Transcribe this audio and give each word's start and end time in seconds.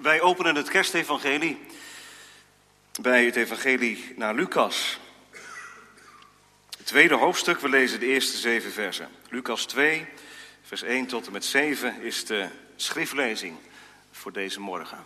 Wij 0.00 0.20
openen 0.20 0.54
het 0.54 0.68
kerstevangelie 0.68 1.66
bij 3.00 3.24
het 3.24 3.36
evangelie 3.36 4.12
naar 4.16 4.34
Lucas. 4.34 4.98
Het 6.76 6.86
tweede 6.86 7.14
hoofdstuk, 7.14 7.60
we 7.60 7.68
lezen 7.68 8.00
de 8.00 8.06
eerste 8.06 8.36
zeven 8.36 8.72
versen. 8.72 9.08
Lucas 9.28 9.64
2, 9.64 10.06
vers 10.62 10.82
1 10.82 11.06
tot 11.06 11.26
en 11.26 11.32
met 11.32 11.44
7 11.44 12.02
is 12.02 12.26
de 12.26 12.48
schriftlezing 12.76 13.56
voor 14.10 14.32
deze 14.32 14.60
morgen. 14.60 15.04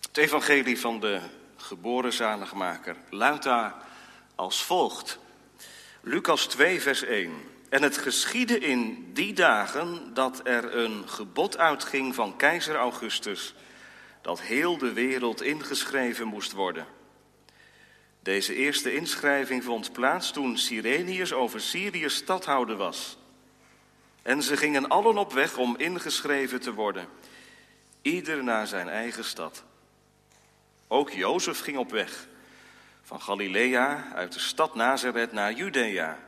Het 0.00 0.16
evangelie 0.16 0.80
van 0.80 1.00
de 1.00 1.20
geboren 1.56 2.12
zaligmaker 2.12 2.96
luidt 3.10 3.42
daar 3.42 3.74
als 4.34 4.64
volgt. 4.64 5.22
Lucas 6.06 6.46
2, 6.46 6.80
vers 6.80 7.02
1. 7.02 7.32
En 7.68 7.82
het 7.82 7.98
geschiedde 7.98 8.58
in 8.58 9.10
die 9.12 9.32
dagen 9.32 10.14
dat 10.14 10.40
er 10.46 10.76
een 10.76 11.08
gebod 11.08 11.58
uitging 11.58 12.14
van 12.14 12.36
keizer 12.36 12.74
Augustus, 12.74 13.54
dat 14.22 14.40
heel 14.40 14.78
de 14.78 14.92
wereld 14.92 15.42
ingeschreven 15.42 16.26
moest 16.26 16.52
worden. 16.52 16.86
Deze 18.20 18.54
eerste 18.54 18.94
inschrijving 18.94 19.64
vond 19.64 19.92
plaats 19.92 20.30
toen 20.30 20.58
Sirenius 20.58 21.32
over 21.32 21.60
Syrië 21.60 22.08
stadhouder 22.08 22.76
was. 22.76 23.18
En 24.22 24.42
ze 24.42 24.56
gingen 24.56 24.88
allen 24.88 25.18
op 25.18 25.32
weg 25.32 25.56
om 25.56 25.76
ingeschreven 25.76 26.60
te 26.60 26.72
worden, 26.72 27.08
ieder 28.02 28.44
naar 28.44 28.66
zijn 28.66 28.88
eigen 28.88 29.24
stad. 29.24 29.64
Ook 30.88 31.10
Jozef 31.10 31.60
ging 31.60 31.76
op 31.78 31.90
weg 31.90 32.26
van 33.04 33.20
Galilea 33.20 34.12
uit 34.14 34.32
de 34.32 34.38
stad 34.38 34.74
Nazareth 34.74 35.32
naar 35.32 35.52
Judea, 35.52 36.18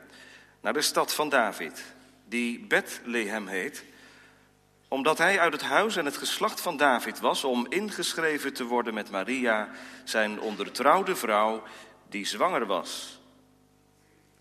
naar 0.61 0.73
de 0.73 0.81
stad 0.81 1.13
van 1.13 1.29
David, 1.29 1.83
die 2.25 2.59
Bethlehem 2.59 3.47
heet, 3.47 3.83
omdat 4.87 5.17
hij 5.17 5.39
uit 5.39 5.53
het 5.53 5.61
huis 5.61 5.95
en 5.95 6.05
het 6.05 6.17
geslacht 6.17 6.61
van 6.61 6.77
David 6.77 7.19
was 7.19 7.43
om 7.43 7.65
ingeschreven 7.69 8.53
te 8.53 8.63
worden 8.63 8.93
met 8.93 9.09
Maria, 9.09 9.69
zijn 10.03 10.39
ondertrouwde 10.39 11.15
vrouw, 11.15 11.63
die 12.09 12.25
zwanger 12.25 12.65
was. 12.65 13.19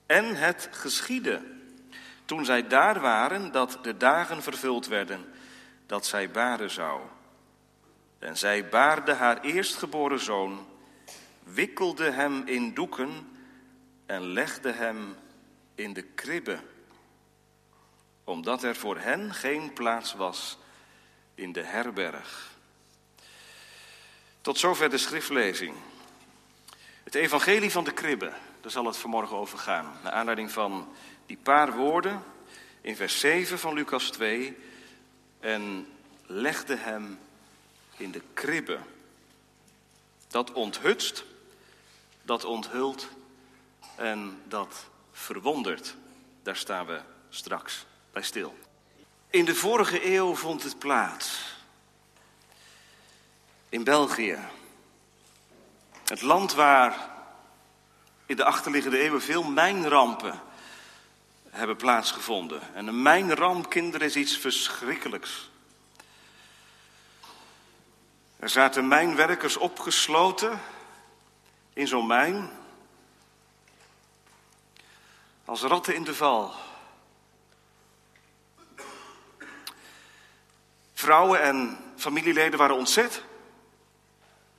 En 0.07 0.37
het 0.37 0.69
geschiedde, 0.70 1.42
toen 2.25 2.45
zij 2.45 2.67
daar 2.67 3.01
waren, 3.01 3.53
dat 3.53 3.79
de 3.83 3.97
dagen 3.97 4.42
vervuld 4.42 4.87
werden, 4.87 5.33
dat 5.87 6.07
zij 6.07 6.31
baren 6.31 6.70
zou. 6.70 7.01
En 8.19 8.37
zij 8.37 8.69
baarde 8.69 9.12
haar 9.12 9.41
eerstgeboren 9.41 10.20
zoon, 10.20 10.67
wikkelde 11.55 12.11
hem 12.11 12.47
in 12.47 12.75
doeken 12.75 13.28
en 14.06 14.22
legde 14.22 14.72
hem 14.72 15.16
in 15.75 15.92
de 15.92 16.02
kribbe, 16.02 16.58
omdat 18.25 18.62
er 18.62 18.77
voor 18.77 18.98
hen 18.98 19.34
geen 19.34 19.72
plaats 19.72 20.14
was 20.14 20.58
in 21.34 21.52
de 21.52 21.62
herberg. 21.62 22.55
Tot 24.41 24.58
zover 24.58 24.91
de 24.91 24.98
schriftlezing. 24.98 25.74
Het 27.05 27.14
evangelie 27.14 27.70
van 27.70 27.84
de 27.84 27.92
kribbe, 27.92 28.33
daar 28.61 28.70
zal 28.70 28.86
het 28.86 28.97
vanmorgen 28.97 29.36
over 29.36 29.58
gaan. 29.58 29.98
Naar 30.02 30.12
aanleiding 30.12 30.50
van 30.50 30.89
die 31.27 31.39
paar 31.42 31.72
woorden 31.72 32.22
in 32.80 32.97
vers 32.97 33.20
7 33.20 33.58
van 33.58 33.74
Lucas 33.74 34.11
2. 34.11 34.56
En 35.41 35.86
legde 36.27 36.77
hem 36.77 37.19
in 37.97 38.11
de 38.11 38.22
kribbe. 38.34 38.78
Dat 40.28 40.52
onthutst, 40.52 41.24
dat 42.27 42.45
onthult 42.45 43.09
en 43.95 44.43
dat 44.45 44.87
verwondert. 45.13 45.95
Daar 46.43 46.57
staan 46.57 46.87
we 46.87 47.01
straks 47.29 47.87
bij 48.13 48.23
stil. 48.23 48.59
In 49.31 49.45
de 49.45 49.55
vorige 49.55 50.15
eeuw 50.15 50.35
vond 50.35 50.63
het 50.63 50.79
plaats. 50.79 51.55
In 53.69 53.85
België. 53.85 54.39
Het 56.05 56.23
land 56.23 56.55
waar 56.55 57.11
in 58.27 58.36
de 58.36 58.45
achterliggende 58.45 58.98
eeuwen 58.98 59.23
veel 59.23 59.42
mijnrampen 59.42 60.41
hebben 61.51 61.77
plaatsgevonden. 61.77 62.75
En 62.75 62.86
een 62.86 63.03
mijnramp, 63.03 63.70
kinderen, 63.70 64.07
is 64.07 64.17
iets 64.17 64.39
verschrikkelijks. 64.39 65.51
Er 68.39 68.48
zaten 68.48 68.89
mijnwerkers 68.89 69.57
opgesloten 69.57 70.61
in 71.77 71.89
zo'n 71.89 72.07
mijn. 72.07 72.51
Als 75.45 75.63
ratten 75.63 75.95
in 75.95 76.05
de 76.05 76.14
val. 76.14 76.55
Vrouwen 80.95 81.42
en 81.42 81.79
familieleden 81.97 82.59
waren 82.59 82.77
ontzet. 82.77 83.23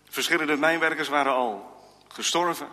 Verschillende 0.10 0.58
mijnwerkers 0.58 1.08
waren 1.08 1.34
al 1.34 1.82
gestorven. 2.08 2.68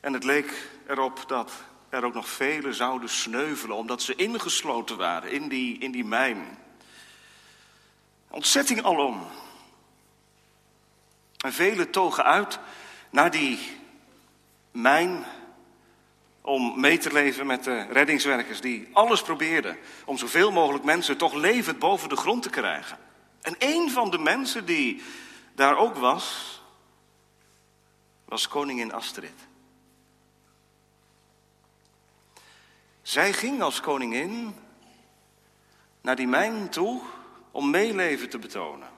En 0.00 0.12
het 0.12 0.24
leek 0.24 0.68
erop 0.86 1.24
dat 1.26 1.52
er 1.88 2.04
ook 2.04 2.14
nog 2.14 2.28
velen 2.28 2.74
zouden 2.74 3.08
sneuvelen, 3.08 3.76
omdat 3.76 4.02
ze 4.02 4.14
ingesloten 4.14 4.96
waren 4.96 5.30
in 5.30 5.48
die, 5.48 5.78
in 5.78 5.90
die 5.90 6.04
mijn. 6.04 6.58
Ontzetting 8.28 8.82
alom. 8.82 9.26
En 11.38 11.52
velen 11.52 11.90
togen 11.90 12.24
uit 12.24 12.58
naar 13.14 13.30
die 13.30 13.58
mijn 14.72 15.24
om 16.40 16.80
mee 16.80 16.98
te 16.98 17.12
leven 17.12 17.46
met 17.46 17.64
de 17.64 17.86
reddingswerkers 17.90 18.60
die 18.60 18.88
alles 18.92 19.22
probeerden 19.22 19.78
om 20.04 20.18
zoveel 20.18 20.52
mogelijk 20.52 20.84
mensen 20.84 21.16
toch 21.16 21.34
levend 21.34 21.78
boven 21.78 22.08
de 22.08 22.16
grond 22.16 22.42
te 22.42 22.50
krijgen. 22.50 22.98
En 23.40 23.54
een 23.58 23.90
van 23.90 24.10
de 24.10 24.18
mensen 24.18 24.64
die 24.64 25.02
daar 25.54 25.76
ook 25.76 25.96
was, 25.96 26.60
was 28.24 28.48
koningin 28.48 28.92
Astrid. 28.92 29.46
Zij 33.02 33.32
ging 33.32 33.62
als 33.62 33.80
koningin 33.80 34.54
naar 36.00 36.16
die 36.16 36.28
mijn 36.28 36.68
toe 36.68 37.02
om 37.50 37.70
meeleven 37.70 38.28
te 38.28 38.38
betonen. 38.38 38.93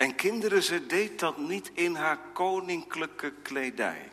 En 0.00 0.14
kinderen, 0.14 0.62
ze 0.62 0.86
deed 0.86 1.18
dat 1.18 1.38
niet 1.38 1.70
in 1.74 1.94
haar 1.94 2.18
koninklijke 2.32 3.32
kledij. 3.42 4.12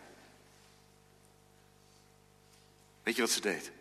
Weet 3.04 3.16
je 3.16 3.22
wat 3.22 3.32
ze 3.32 3.42
deed? 3.42 3.72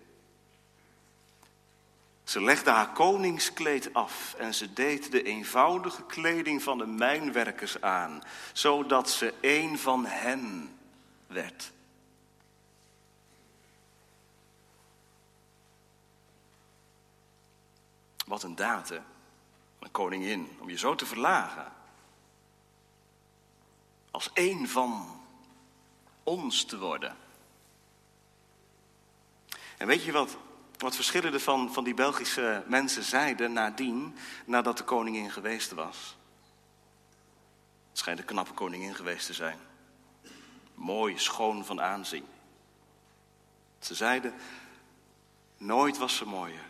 Ze 2.25 2.43
legde 2.43 2.71
haar 2.71 2.93
koningskleed 2.93 3.95
af 3.95 4.35
en 4.35 4.55
ze 4.55 4.73
deed 4.73 5.11
de 5.11 5.23
eenvoudige 5.23 6.03
kleding 6.03 6.63
van 6.63 6.79
de 6.79 6.87
mijnwerkers 6.87 7.81
aan, 7.81 8.23
zodat 8.53 9.11
ze 9.11 9.35
een 9.41 9.79
van 9.79 10.07
hen 10.07 10.77
werd. 11.27 11.73
Wat 18.27 18.43
een 18.43 18.57
daad? 18.57 18.91
Een 19.79 19.91
koningin, 19.91 20.57
om 20.59 20.71
je 20.71 20.79
zo 20.79 20.95
te 20.95 21.07
verlagen. 21.07 21.76
Als 24.17 24.31
één 24.33 24.69
van 24.69 25.21
ons 26.23 26.65
te 26.65 26.79
worden. 26.79 27.17
En 29.77 29.87
weet 29.87 30.03
je 30.05 30.13
wat, 30.13 30.37
wat 30.79 30.95
verschillende 30.95 31.41
van, 31.41 31.73
van 31.73 31.85
die 31.85 31.95
Belgische 31.95 32.65
mensen 32.67 33.03
zeiden 33.03 33.53
nadien, 33.53 34.17
nadat 34.47 34.77
de 34.79 34.85
koningin 34.85 35.31
geweest 35.31 35.73
was? 35.73 36.17
Het 37.89 37.99
schijnt 37.99 38.19
een 38.19 38.25
knappe 38.25 38.53
koningin 38.53 38.95
geweest 38.95 39.27
te 39.27 39.33
zijn. 39.33 39.59
Mooi, 40.75 41.19
schoon 41.19 41.65
van 41.65 41.81
aanzien. 41.81 42.27
Ze 43.79 43.95
zeiden, 43.95 44.35
nooit 45.57 45.99
was 45.99 46.17
ze 46.17 46.27
mooier 46.27 46.67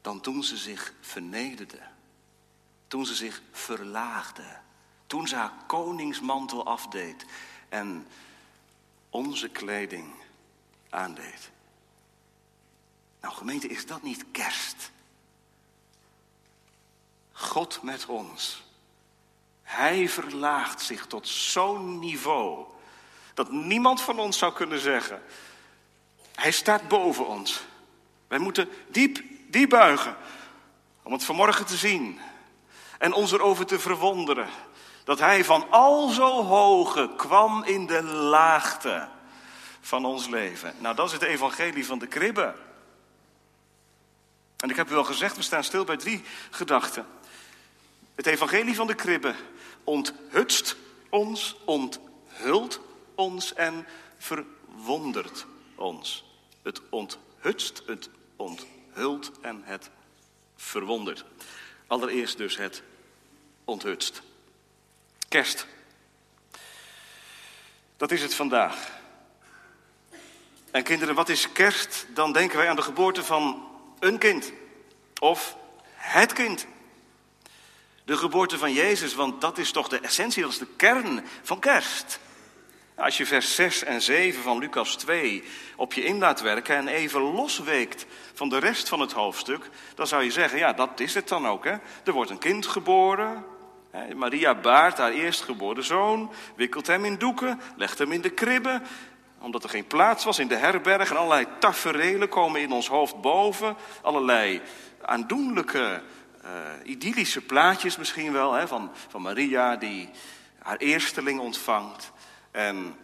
dan 0.00 0.20
toen 0.20 0.42
ze 0.42 0.56
zich 0.56 0.92
vernederde. 1.00 1.80
Toen 2.88 3.06
ze 3.06 3.14
zich 3.14 3.42
verlaagde. 3.52 4.64
Toen 5.06 5.28
ze 5.28 5.36
haar 5.36 5.52
koningsmantel 5.66 6.64
afdeed 6.66 7.24
en 7.68 8.06
onze 9.10 9.48
kleding 9.48 10.14
aandeed. 10.90 11.50
Nou 13.20 13.34
gemeente, 13.34 13.68
is 13.68 13.86
dat 13.86 14.02
niet 14.02 14.24
kerst? 14.32 14.90
God 17.32 17.82
met 17.82 18.06
ons. 18.06 18.64
Hij 19.62 20.08
verlaagt 20.08 20.82
zich 20.82 21.06
tot 21.06 21.28
zo'n 21.28 21.98
niveau 21.98 22.66
dat 23.34 23.50
niemand 23.50 24.00
van 24.00 24.18
ons 24.18 24.38
zou 24.38 24.52
kunnen 24.52 24.80
zeggen. 24.80 25.22
Hij 26.34 26.50
staat 26.50 26.88
boven 26.88 27.26
ons. 27.26 27.60
Wij 28.28 28.38
moeten 28.38 28.68
diep, 28.88 29.22
diep 29.48 29.68
buigen 29.68 30.16
om 31.02 31.12
het 31.12 31.24
vanmorgen 31.24 31.66
te 31.66 31.76
zien 31.76 32.20
en 32.98 33.12
ons 33.12 33.32
erover 33.32 33.66
te 33.66 33.78
verwonderen 33.78 34.48
dat 35.06 35.18
hij 35.18 35.44
van 35.44 35.70
al 35.70 36.08
zo 36.08 36.44
hoge 36.44 37.10
kwam 37.16 37.64
in 37.64 37.86
de 37.86 38.02
laagte 38.02 39.08
van 39.80 40.04
ons 40.04 40.28
leven. 40.28 40.74
Nou, 40.78 40.94
dat 40.94 41.06
is 41.06 41.12
het 41.12 41.22
evangelie 41.22 41.86
van 41.86 41.98
de 41.98 42.06
kribbe. 42.06 42.54
En 44.56 44.70
ik 44.70 44.76
heb 44.76 44.90
u 44.90 44.94
al 44.94 45.04
gezegd, 45.04 45.36
we 45.36 45.42
staan 45.42 45.64
stil 45.64 45.84
bij 45.84 45.96
drie 45.96 46.22
gedachten. 46.50 47.06
Het 48.14 48.26
evangelie 48.26 48.74
van 48.74 48.86
de 48.86 48.94
kribbe 48.94 49.34
onthutst 49.84 50.76
ons, 51.08 51.56
onthult 51.64 52.80
ons 53.14 53.54
en 53.54 53.86
verwondert 54.18 55.46
ons. 55.74 56.24
Het 56.62 56.80
onthutst, 56.90 57.82
het 57.86 58.08
onthult 58.36 59.30
en 59.40 59.62
het 59.64 59.90
verwondert. 60.56 61.24
Allereerst 61.86 62.36
dus 62.36 62.56
het 62.56 62.82
onthutst. 63.64 64.22
Kerst. 65.28 65.66
Dat 67.96 68.10
is 68.10 68.22
het 68.22 68.34
vandaag. 68.34 68.94
En 70.70 70.82
kinderen, 70.82 71.14
wat 71.14 71.28
is 71.28 71.52
kerst? 71.52 72.06
Dan 72.14 72.32
denken 72.32 72.58
wij 72.58 72.68
aan 72.68 72.76
de 72.76 72.82
geboorte 72.82 73.24
van 73.24 73.68
een 73.98 74.18
kind. 74.18 74.52
Of 75.20 75.56
het 75.94 76.32
kind. 76.32 76.66
De 78.04 78.16
geboorte 78.16 78.58
van 78.58 78.72
Jezus, 78.72 79.14
want 79.14 79.40
dat 79.40 79.58
is 79.58 79.70
toch 79.72 79.88
de 79.88 80.00
essentie, 80.00 80.42
dat 80.42 80.50
is 80.50 80.58
de 80.58 80.74
kern 80.76 81.24
van 81.42 81.58
kerst. 81.58 82.18
Als 82.94 83.16
je 83.16 83.26
vers 83.26 83.54
6 83.54 83.84
en 83.84 84.02
7 84.02 84.42
van 84.42 84.58
Lucas 84.58 84.96
2 84.96 85.44
op 85.76 85.92
je 85.92 86.04
in 86.04 86.18
laat 86.18 86.40
werken 86.40 86.76
en 86.76 86.88
even 86.88 87.20
losweekt 87.20 88.06
van 88.34 88.48
de 88.48 88.58
rest 88.58 88.88
van 88.88 89.00
het 89.00 89.12
hoofdstuk, 89.12 89.70
dan 89.94 90.06
zou 90.06 90.24
je 90.24 90.30
zeggen, 90.30 90.58
ja, 90.58 90.72
dat 90.72 91.00
is 91.00 91.14
het 91.14 91.28
dan 91.28 91.46
ook. 91.46 91.64
Hè? 91.64 91.76
Er 92.04 92.12
wordt 92.12 92.30
een 92.30 92.38
kind 92.38 92.66
geboren. 92.66 93.44
Maria 94.14 94.54
baart 94.54 94.98
haar 94.98 95.12
eerstgeboren 95.12 95.84
zoon, 95.84 96.32
wikkelt 96.56 96.86
hem 96.86 97.04
in 97.04 97.18
doeken, 97.18 97.60
legt 97.76 97.98
hem 97.98 98.12
in 98.12 98.20
de 98.20 98.30
kribbe, 98.30 98.80
omdat 99.38 99.64
er 99.64 99.70
geen 99.70 99.86
plaats 99.86 100.24
was 100.24 100.38
in 100.38 100.48
de 100.48 100.56
herberg. 100.56 101.10
En 101.10 101.16
allerlei 101.16 101.46
taferelen 101.58 102.28
komen 102.28 102.60
in 102.60 102.72
ons 102.72 102.88
hoofd 102.88 103.20
boven. 103.20 103.76
Allerlei 104.02 104.60
aandoenlijke, 105.02 106.02
uh, 106.44 106.50
idyllische 106.84 107.40
plaatjes 107.40 107.96
misschien 107.96 108.32
wel. 108.32 108.52
Hè, 108.52 108.68
van, 108.68 108.90
van 109.08 109.22
Maria 109.22 109.76
die 109.76 110.08
haar 110.58 110.76
eersteling 110.76 111.40
ontvangt. 111.40 112.12
En 112.50 112.94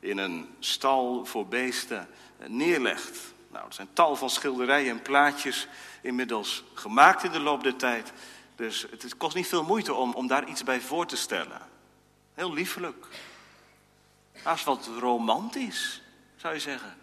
in 0.00 0.18
een 0.18 0.48
stal 0.58 1.24
voor 1.24 1.46
beesten 1.46 2.08
neerlegt. 2.46 3.18
Nou, 3.50 3.66
er 3.66 3.72
zijn 3.74 3.88
tal 3.92 4.16
van 4.16 4.30
schilderijen 4.30 4.90
en 4.90 5.02
plaatjes 5.02 5.68
inmiddels 6.00 6.64
gemaakt 6.74 7.24
in 7.24 7.32
de 7.32 7.40
loop 7.40 7.62
der 7.62 7.76
tijd. 7.76 8.12
Dus 8.62 8.86
het 8.90 9.16
kost 9.16 9.34
niet 9.34 9.46
veel 9.46 9.64
moeite 9.64 9.94
om, 9.94 10.14
om 10.14 10.26
daar 10.26 10.48
iets 10.48 10.64
bij 10.64 10.80
voor 10.80 11.06
te 11.06 11.16
stellen. 11.16 11.60
Heel 12.34 12.52
liefelijk. 12.52 13.06
Haast 14.42 14.64
wat 14.64 14.88
romantisch, 14.98 16.02
zou 16.36 16.54
je 16.54 16.60
zeggen. 16.60 16.96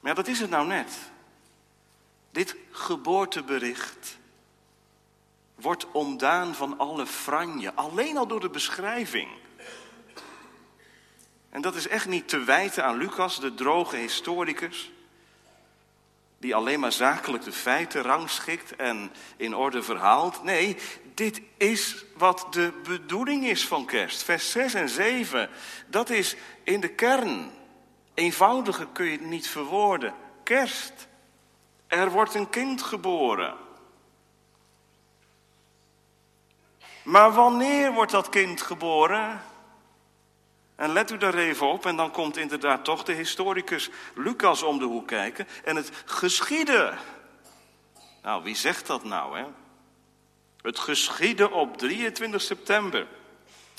Maar 0.00 0.14
dat 0.14 0.26
is 0.26 0.40
het 0.40 0.50
nou 0.50 0.66
net. 0.66 0.98
Dit 2.30 2.56
geboortebericht 2.70 4.18
wordt 5.54 5.90
ontdaan 5.90 6.54
van 6.54 6.78
alle 6.78 7.06
franje, 7.06 7.74
alleen 7.74 8.16
al 8.16 8.26
door 8.26 8.40
de 8.40 8.50
beschrijving. 8.50 9.30
En 11.48 11.60
dat 11.60 11.74
is 11.74 11.88
echt 11.88 12.06
niet 12.06 12.28
te 12.28 12.44
wijten 12.44 12.84
aan 12.84 12.96
Lucas, 12.96 13.40
de 13.40 13.54
droge 13.54 13.96
historicus, 13.96 14.90
die 16.40 16.54
alleen 16.54 16.80
maar 16.80 16.92
zakelijk 16.92 17.44
de 17.44 17.52
feiten 17.52 18.02
rangschikt 18.02 18.76
en 18.76 19.12
in 19.36 19.54
orde 19.54 19.82
verhaalt. 19.82 20.42
Nee, 20.42 20.76
dit 21.14 21.40
is 21.56 22.04
wat 22.16 22.46
de 22.50 22.72
bedoeling 22.82 23.46
is 23.46 23.66
van 23.66 23.86
kerst. 23.86 24.22
Vers 24.22 24.50
6 24.50 24.74
en 24.74 24.88
7, 24.88 25.50
dat 25.86 26.10
is 26.10 26.36
in 26.62 26.80
de 26.80 26.88
kern. 26.88 27.50
Eenvoudiger 28.14 28.86
kun 28.92 29.04
je 29.04 29.12
het 29.12 29.20
niet 29.20 29.48
verwoorden. 29.48 30.14
Kerst. 30.42 31.08
Er 31.86 32.10
wordt 32.10 32.34
een 32.34 32.50
kind 32.50 32.82
geboren. 32.82 33.54
Maar 37.02 37.32
wanneer 37.32 37.92
wordt 37.92 38.12
dat 38.12 38.28
kind 38.28 38.62
geboren? 38.62 39.42
En 40.80 40.92
let 40.92 41.10
u 41.10 41.16
daar 41.16 41.34
even 41.34 41.68
op, 41.68 41.86
en 41.86 41.96
dan 41.96 42.10
komt 42.10 42.36
inderdaad 42.36 42.84
toch 42.84 43.04
de 43.04 43.12
historicus 43.12 43.90
Lucas 44.14 44.62
om 44.62 44.78
de 44.78 44.84
hoek 44.84 45.06
kijken. 45.06 45.48
En 45.64 45.76
het 45.76 45.90
geschiedde. 46.04 46.94
Nou, 48.22 48.42
wie 48.42 48.54
zegt 48.54 48.86
dat 48.86 49.04
nou, 49.04 49.38
hè? 49.38 49.44
Het 50.62 50.78
geschiedde 50.78 51.50
op 51.50 51.76
23 51.76 52.42
september 52.42 53.06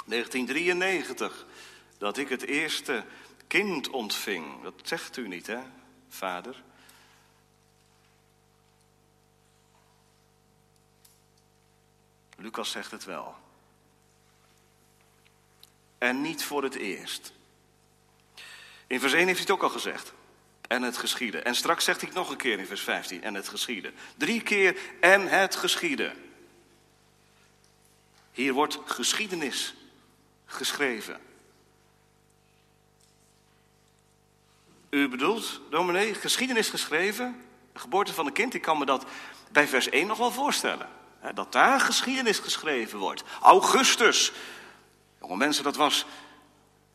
1993 0.06 1.46
dat 1.98 2.18
ik 2.18 2.30
het 2.30 2.42
eerste 2.42 3.04
kind 3.48 3.90
ontving. 3.90 4.64
Dat 4.64 4.74
zegt 4.84 5.18
u 5.18 5.28
niet, 5.28 5.48
hè, 5.48 5.60
vader? 6.10 6.64
Lucas 12.38 12.72
zegt 12.72 12.92
het 12.92 13.04
wel. 13.04 13.41
En 16.02 16.22
niet 16.22 16.44
voor 16.44 16.64
het 16.64 16.76
eerst. 16.76 17.34
In 18.88 19.00
vers 19.00 19.14
1 19.14 19.26
heeft 19.26 19.38
hij 19.38 19.48
het 19.48 19.56
ook 19.56 19.64
al 19.64 19.70
gezegd. 19.70 20.14
En 20.68 20.82
het 20.82 20.98
geschieden. 20.98 21.46
En 21.46 21.56
straks 21.56 21.84
zegt 21.84 22.00
hij 22.00 22.10
het 22.10 22.18
nog 22.18 22.30
een 22.30 22.38
keer 22.38 22.60
in 22.60 22.66
vers 22.66 22.82
15. 22.82 23.24
En 23.24 23.34
het 23.34 23.48
geschieden. 23.48 23.94
Drie 24.18 24.42
keer 24.42 24.78
en 25.00 25.28
het 25.28 25.56
geschieden. 25.56 26.14
Hier 28.32 28.54
wordt 28.54 28.80
geschiedenis 28.86 29.74
geschreven. 30.46 31.20
U 34.90 35.08
bedoelt, 35.08 35.62
dominee, 35.70 36.14
geschiedenis 36.14 36.70
geschreven? 36.70 37.46
De 37.74 37.80
geboorte 37.80 38.14
van 38.14 38.26
een 38.26 38.34
kind, 38.34 38.54
ik 38.54 38.62
kan 38.62 38.78
me 38.78 38.86
dat 38.86 39.06
bij 39.52 39.68
vers 39.68 39.90
1 39.90 40.08
nog 40.08 40.18
wel 40.18 40.32
voorstellen. 40.32 40.90
Dat 41.34 41.52
daar 41.52 41.80
geschiedenis 41.80 42.40
geschreven 42.40 43.00
wordt. 43.00 43.24
Augustus. 43.42 44.32
Jonge 45.22 45.38
mensen, 45.38 45.64
dat 45.64 45.76
was. 45.76 46.06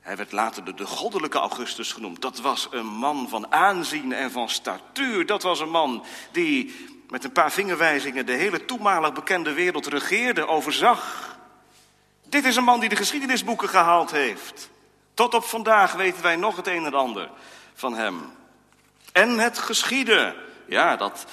Hij 0.00 0.16
werd 0.16 0.32
later 0.32 0.64
de, 0.64 0.74
de 0.74 0.86
goddelijke 0.86 1.38
Augustus 1.38 1.92
genoemd. 1.92 2.22
Dat 2.22 2.40
was 2.40 2.68
een 2.70 2.86
man 2.86 3.28
van 3.28 3.52
aanzien 3.52 4.12
en 4.12 4.30
van 4.30 4.48
statuur. 4.48 5.26
Dat 5.26 5.42
was 5.42 5.60
een 5.60 5.70
man 5.70 6.04
die 6.32 6.74
met 7.08 7.24
een 7.24 7.32
paar 7.32 7.52
vingerwijzingen 7.52 8.26
de 8.26 8.32
hele 8.32 8.64
toenmalig 8.64 9.12
bekende 9.12 9.52
wereld 9.52 9.86
regeerde, 9.86 10.46
overzag. 10.46 11.34
Dit 12.24 12.44
is 12.44 12.56
een 12.56 12.64
man 12.64 12.80
die 12.80 12.88
de 12.88 12.96
geschiedenisboeken 12.96 13.68
gehaald 13.68 14.10
heeft. 14.10 14.70
Tot 15.14 15.34
op 15.34 15.44
vandaag 15.44 15.92
weten 15.92 16.22
wij 16.22 16.36
nog 16.36 16.56
het 16.56 16.66
een 16.66 16.84
en 16.84 16.94
ander 16.94 17.30
van 17.74 17.94
hem. 17.94 18.32
En 19.12 19.38
het 19.38 19.58
geschieden, 19.58 20.34
ja, 20.66 20.96
dat, 20.96 21.26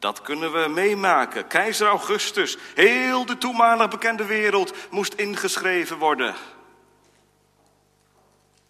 dat 0.00 0.22
kunnen 0.22 0.52
we 0.52 0.68
meemaken. 0.68 1.46
Keizer 1.46 1.88
Augustus, 1.88 2.58
heel 2.74 3.26
de 3.26 3.38
toenmalig 3.38 3.88
bekende 3.88 4.24
wereld 4.24 4.74
moest 4.90 5.14
ingeschreven 5.14 5.98
worden. 5.98 6.34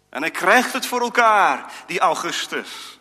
En 0.09 0.21
hij 0.21 0.31
krijgt 0.31 0.73
het 0.73 0.85
voor 0.85 1.01
elkaar, 1.01 1.73
die 1.85 1.99
Augustus. 1.99 2.99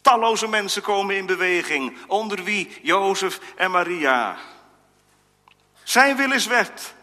Talloze 0.00 0.48
mensen 0.48 0.82
komen 0.82 1.16
in 1.16 1.26
beweging, 1.26 1.96
onder 2.06 2.44
wie 2.44 2.78
Jozef 2.82 3.40
en 3.56 3.70
Maria. 3.70 4.36
Zijn 5.82 6.16
wil 6.16 6.32
is 6.32 6.46
wet. 6.46 6.94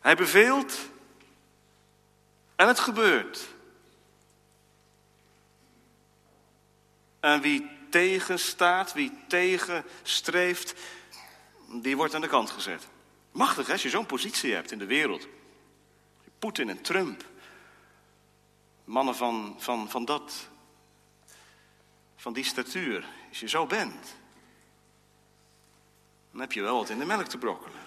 Hij 0.00 0.16
beveelt 0.16 0.78
en 2.56 2.68
het 2.68 2.80
gebeurt. 2.80 3.53
En 7.24 7.40
wie 7.40 7.70
tegenstaat, 7.90 8.92
wie 8.92 9.12
tegenstreeft, 9.28 10.74
die 11.82 11.96
wordt 11.96 12.14
aan 12.14 12.20
de 12.20 12.28
kant 12.28 12.50
gezet. 12.50 12.88
Machtig 13.32 13.70
als 13.70 13.82
je 13.82 13.88
zo'n 13.88 14.06
positie 14.06 14.52
hebt 14.52 14.72
in 14.72 14.78
de 14.78 14.86
wereld. 14.86 15.28
Poetin 16.38 16.68
en 16.68 16.82
Trump. 16.82 17.24
Mannen 18.84 19.14
van, 19.14 19.54
van, 19.58 19.90
van 19.90 20.04
dat, 20.04 20.48
van 22.16 22.32
die 22.32 22.44
statuur. 22.44 23.06
Als 23.28 23.40
je 23.40 23.48
zo 23.48 23.66
bent, 23.66 24.16
dan 26.30 26.40
heb 26.40 26.52
je 26.52 26.62
wel 26.62 26.78
wat 26.78 26.90
in 26.90 26.98
de 26.98 27.04
melk 27.04 27.26
te 27.26 27.38
brokkelen. 27.38 27.80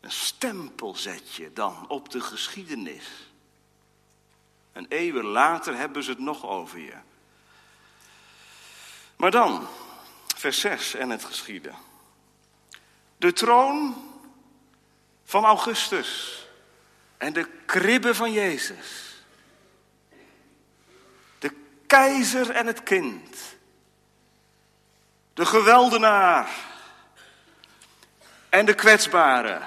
Een 0.00 0.12
stempel 0.12 0.94
zet 0.94 1.34
je 1.34 1.52
dan 1.52 1.88
op 1.88 2.10
de 2.10 2.20
geschiedenis. 2.20 3.33
En 4.74 4.86
eeuwen 4.88 5.24
later 5.24 5.76
hebben 5.76 6.02
ze 6.02 6.10
het 6.10 6.18
nog 6.18 6.46
over 6.46 6.78
je. 6.78 6.94
Maar 9.16 9.30
dan, 9.30 9.68
vers 10.36 10.60
6 10.60 10.94
en 10.94 11.10
het 11.10 11.24
geschieden. 11.24 11.74
De 13.16 13.32
troon 13.32 13.94
van 15.24 15.44
Augustus 15.44 16.42
en 17.16 17.32
de 17.32 17.48
kribbe 17.66 18.14
van 18.14 18.32
Jezus. 18.32 19.14
De 21.38 21.54
keizer 21.86 22.50
en 22.50 22.66
het 22.66 22.82
kind. 22.82 23.56
De 25.34 25.46
geweldenaar 25.46 26.48
en 28.48 28.66
de 28.66 28.74
kwetsbare. 28.74 29.60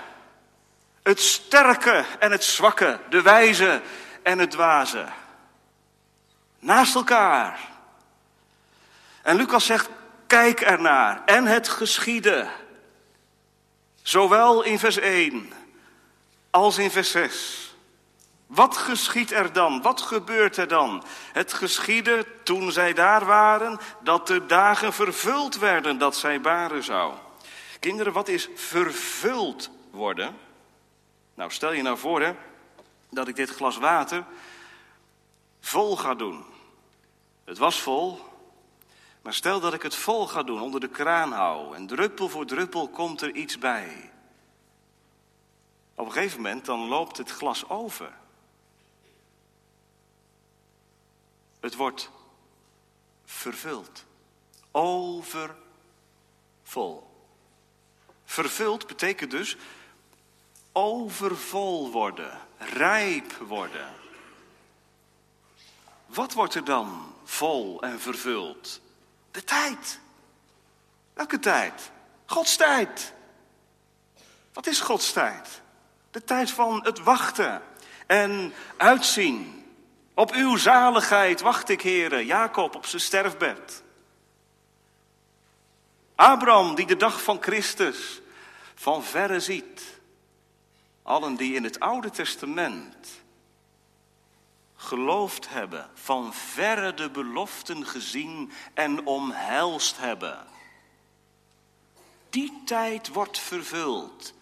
Het 1.04 1.20
sterke 1.20 2.06
en 2.20 2.32
het 2.32 2.44
zwakke, 2.44 3.00
de 3.10 3.22
wijze 3.22 3.82
en 4.28 4.40
het 4.40 4.52
dwaze. 4.52 5.06
Naast 6.60 6.96
elkaar. 6.96 7.60
En 9.22 9.36
Lucas 9.36 9.66
zegt, 9.66 9.90
kijk 10.28 10.62
ernaar. 10.62 11.22
En 11.26 11.46
het 11.46 11.70
geschiedde. 11.70 12.48
Zowel 14.02 14.64
in 14.64 14.80
vers 14.80 14.98
1 14.98 15.54
als 16.50 16.78
in 16.78 16.92
vers 16.92 17.12
6. 17.12 17.76
Wat 18.48 18.78
geschiet 18.78 19.32
er 19.32 19.54
dan? 19.54 19.82
Wat 19.82 20.02
gebeurt 20.02 20.58
er 20.58 20.68
dan? 20.68 21.04
Het 21.34 21.54
geschiedde 21.54 22.26
toen 22.44 22.72
zij 22.72 22.94
daar 22.94 23.26
waren 23.26 23.80
dat 24.04 24.28
de 24.28 24.46
dagen 24.46 24.94
vervuld 24.94 25.58
werden 25.58 25.98
dat 25.98 26.16
zij 26.16 26.42
baren 26.42 26.84
zou. 26.84 27.14
Kinderen, 27.80 28.14
wat 28.14 28.28
is 28.28 28.50
vervuld 28.56 29.70
worden? 29.92 30.38
Nou, 31.34 31.52
stel 31.52 31.74
je 31.74 31.82
nou 31.82 31.98
voor 31.98 32.22
hè, 32.22 32.34
dat 33.10 33.28
ik 33.28 33.36
dit 33.36 33.50
glas 33.50 33.78
water 33.78 34.26
vol 35.60 35.98
ga 35.98 36.16
doen. 36.16 36.46
Het 37.44 37.58
was 37.58 37.82
vol, 37.82 38.20
maar 39.22 39.34
stel 39.34 39.60
dat 39.60 39.74
ik 39.74 39.82
het 39.82 39.96
vol 39.96 40.28
ga 40.28 40.44
doen, 40.44 40.62
onder 40.62 40.80
de 40.80 40.90
kraan 40.90 41.32
hou 41.32 41.76
en 41.76 41.88
druppel 41.88 42.30
voor 42.30 42.46
druppel 42.46 42.90
komt 42.90 43.22
er 43.22 43.36
iets 43.36 43.58
bij. 43.58 44.12
Op 45.96 46.06
een 46.06 46.12
gegeven 46.12 46.42
moment 46.42 46.66
dan 46.66 46.80
loopt 46.80 47.18
het 47.18 47.32
glas 47.32 47.70
over. 47.70 48.14
Het 51.60 51.76
wordt 51.76 52.10
vervuld. 53.26 54.06
Overvol. 54.72 55.56
Vervuld 58.26 58.88
betekent 58.88 59.32
dus 59.32 59.58
overvol 60.72 61.92
worden, 61.92 62.47
rijp 62.58 63.34
worden. 63.34 63.94
Wat 66.06 66.34
wordt 66.34 66.56
er 66.56 66.64
dan 66.64 67.16
vol 67.24 67.82
en 67.82 68.00
vervuld? 68.00 68.82
De 69.32 69.44
tijd. 69.44 70.00
Welke 71.14 71.40
tijd? 71.40 71.92
Gods 72.26 72.56
tijd. 72.56 73.14
Wat 74.54 74.68
is 74.68 74.80
Gods 74.80 75.12
tijd? 75.12 75.62
De 76.12 76.24
tijd 76.24 76.52
van 76.52 76.84
het 76.84 77.00
wachten 77.00 77.62
en 78.06 78.54
uitzien. 78.78 79.66
Op 80.14 80.32
uw 80.32 80.56
zaligheid 80.56 81.42
wacht 81.42 81.70
ik, 81.70 81.82
heren. 81.82 82.26
Jacob 82.26 82.76
op 82.76 82.86
zijn 82.86 83.02
sterfbed. 83.02 83.84
Abraham 86.16 86.76
die 86.76 86.86
de 86.86 86.98
dag 86.98 87.22
van 87.24 87.38
Christus 87.42 88.22
van 88.76 89.04
verre 89.04 89.40
ziet. 89.40 89.97
Allen 91.08 91.36
die 91.36 91.54
in 91.54 91.64
het 91.64 91.80
Oude 91.80 92.10
Testament 92.10 93.24
geloofd 94.76 95.50
hebben, 95.50 95.90
van 95.94 96.34
verre 96.34 96.94
de 96.94 97.10
beloften 97.10 97.86
gezien 97.86 98.52
en 98.74 99.06
omhelst 99.06 99.98
hebben. 99.98 100.48
Die 102.30 102.62
tijd 102.66 103.08
wordt 103.08 103.40
vervuld. 103.40 104.34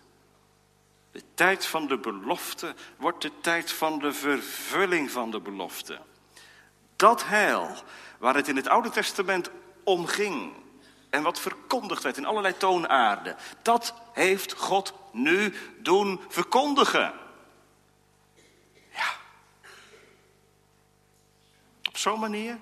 De 1.12 1.24
tijd 1.34 1.66
van 1.66 1.88
de 1.88 1.98
belofte 1.98 2.76
wordt 2.98 3.22
de 3.22 3.32
tijd 3.42 3.72
van 3.72 4.00
de 4.00 4.14
vervulling 4.14 5.12
van 5.12 5.32
de 5.32 5.40
belofte. 5.40 6.02
Dat 6.96 7.26
heil 7.26 7.76
waar 8.18 8.36
het 8.36 8.48
in 8.48 8.56
het 8.56 8.68
Oude 8.68 8.90
Testament 8.90 9.50
om 9.84 10.06
ging 10.06 10.65
en 11.16 11.24
wat 11.24 11.40
verkondigd 11.40 12.04
werd 12.04 12.18
in 12.18 12.26
allerlei 12.26 12.58
toonaarden, 12.58 13.36
dat 13.62 13.94
heeft 14.14 14.54
God 14.54 14.94
nu 15.12 15.54
doen 15.78 16.22
verkondigen. 16.28 17.14
Ja. 18.94 19.14
Op 21.84 21.98
zo'n 21.98 22.20
manier. 22.20 22.58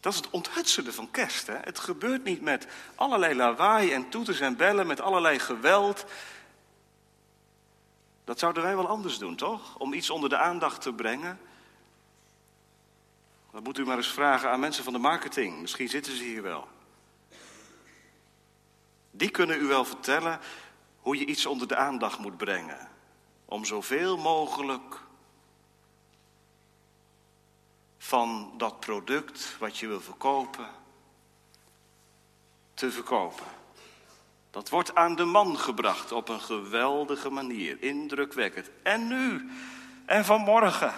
Dat 0.00 0.12
is 0.12 0.18
het 0.18 0.30
onthutsende 0.30 0.92
van 0.92 1.10
kerst. 1.10 1.46
Hè? 1.46 1.56
Het 1.60 1.78
gebeurt 1.78 2.24
niet 2.24 2.40
met 2.40 2.66
allerlei 2.94 3.34
lawaai 3.34 3.92
en 3.92 4.08
toeters 4.08 4.40
en 4.40 4.56
bellen, 4.56 4.86
met 4.86 5.00
allerlei 5.00 5.38
geweld. 5.38 6.04
Dat 8.24 8.38
zouden 8.38 8.62
wij 8.62 8.76
wel 8.76 8.88
anders 8.88 9.18
doen, 9.18 9.36
toch? 9.36 9.76
Om 9.76 9.92
iets 9.92 10.10
onder 10.10 10.28
de 10.28 10.38
aandacht 10.38 10.82
te 10.82 10.92
brengen. 10.92 11.40
Dat 13.54 13.62
moet 13.62 13.78
u 13.78 13.84
maar 13.84 13.96
eens 13.96 14.12
vragen 14.12 14.50
aan 14.50 14.60
mensen 14.60 14.84
van 14.84 14.92
de 14.92 14.98
marketing. 14.98 15.60
Misschien 15.60 15.88
zitten 15.88 16.16
ze 16.16 16.22
hier 16.22 16.42
wel. 16.42 16.68
Die 19.10 19.30
kunnen 19.30 19.60
u 19.60 19.64
wel 19.64 19.84
vertellen 19.84 20.40
hoe 21.00 21.18
je 21.18 21.24
iets 21.24 21.46
onder 21.46 21.68
de 21.68 21.76
aandacht 21.76 22.18
moet 22.18 22.36
brengen. 22.36 22.88
Om 23.44 23.64
zoveel 23.64 24.16
mogelijk 24.16 25.00
van 27.98 28.54
dat 28.56 28.80
product 28.80 29.56
wat 29.58 29.78
je 29.78 29.86
wil 29.86 30.00
verkopen 30.00 30.68
te 32.74 32.90
verkopen. 32.90 33.46
Dat 34.50 34.68
wordt 34.68 34.94
aan 34.94 35.16
de 35.16 35.24
man 35.24 35.58
gebracht 35.58 36.12
op 36.12 36.28
een 36.28 36.40
geweldige 36.40 37.30
manier, 37.30 37.82
indrukwekkend. 37.82 38.70
En 38.82 39.06
nu 39.06 39.50
en 40.06 40.24
vanmorgen. 40.24 40.94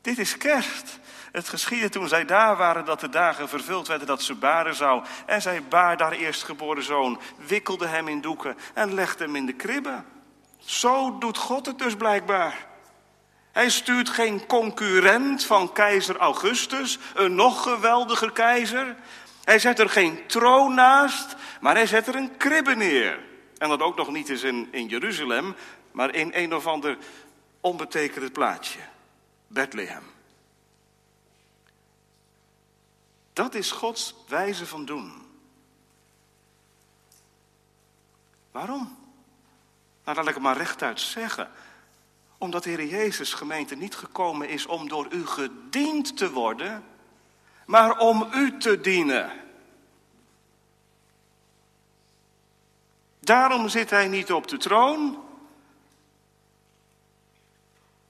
Dit 0.00 0.18
is 0.18 0.36
kerst. 0.36 0.98
Het 1.32 1.48
geschiedde 1.48 1.88
toen 1.88 2.08
zij 2.08 2.24
daar 2.24 2.56
waren 2.56 2.84
dat 2.84 3.00
de 3.00 3.08
dagen 3.08 3.48
vervuld 3.48 3.88
werden 3.88 4.06
dat 4.06 4.22
ze 4.22 4.34
baren 4.34 4.74
zou. 4.74 5.04
En 5.26 5.42
zij 5.42 5.62
baar 5.62 6.00
haar 6.00 6.12
eerstgeboren 6.12 6.82
zoon, 6.82 7.20
wikkelde 7.46 7.86
hem 7.86 8.08
in 8.08 8.20
doeken 8.20 8.56
en 8.74 8.94
legde 8.94 9.24
hem 9.24 9.36
in 9.36 9.46
de 9.46 9.52
kribbe. 9.52 10.02
Zo 10.58 11.18
doet 11.18 11.38
God 11.38 11.66
het 11.66 11.78
dus 11.78 11.96
blijkbaar. 11.96 12.66
Hij 13.52 13.70
stuurt 13.70 14.08
geen 14.08 14.46
concurrent 14.46 15.44
van 15.44 15.72
keizer 15.72 16.16
Augustus, 16.16 16.98
een 17.14 17.34
nog 17.34 17.62
geweldiger 17.62 18.32
keizer. 18.32 18.96
Hij 19.44 19.58
zet 19.58 19.78
er 19.78 19.88
geen 19.88 20.26
troon 20.26 20.74
naast, 20.74 21.36
maar 21.60 21.74
hij 21.74 21.86
zet 21.86 22.06
er 22.06 22.14
een 22.14 22.36
kribbe 22.36 22.74
neer. 22.74 23.18
En 23.58 23.68
dat 23.68 23.80
ook 23.80 23.96
nog 23.96 24.10
niet 24.10 24.28
eens 24.28 24.42
in, 24.42 24.68
in 24.70 24.86
Jeruzalem, 24.86 25.56
maar 25.92 26.14
in 26.14 26.30
een 26.34 26.54
of 26.54 26.66
ander 26.66 26.96
onbetekend 27.60 28.32
plaatsje. 28.32 28.78
Bethlehem. 29.46 30.17
Dat 33.38 33.54
is 33.54 33.70
Gods 33.70 34.14
wijze 34.28 34.66
van 34.66 34.84
doen. 34.84 35.12
Waarom? 38.50 38.98
Nou, 40.04 40.16
laat 40.16 40.28
ik 40.28 40.34
het 40.34 40.42
maar 40.42 40.56
rechtuit 40.56 41.00
zeggen 41.00 41.50
omdat 42.38 42.62
de 42.62 42.70
Heer 42.70 42.86
Jezus 42.86 43.34
gemeente 43.34 43.74
niet 43.74 43.94
gekomen 43.94 44.48
is 44.48 44.66
om 44.66 44.88
door 44.88 45.12
u 45.12 45.26
gediend 45.26 46.16
te 46.16 46.30
worden, 46.30 46.84
maar 47.66 47.98
om 47.98 48.28
u 48.32 48.58
te 48.58 48.80
dienen. 48.80 49.32
Daarom 53.20 53.68
zit 53.68 53.90
hij 53.90 54.08
niet 54.08 54.32
op 54.32 54.48
de 54.48 54.56
troon, 54.56 55.24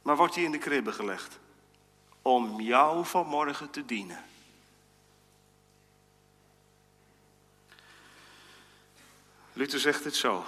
maar 0.03 0.17
wordt 0.17 0.35
hij 0.35 0.45
in 0.45 0.53
de 0.53 0.59
kribbe 0.59 0.93
gelegd. 0.93 1.39
Om 2.23 2.61
jou 2.61 3.07
vanmorgen 3.07 3.71
te 3.71 3.85
dienen. 3.85 4.28
Luther 9.59 9.81
zegt 9.81 10.05
het 10.05 10.17
zo. 10.17 10.45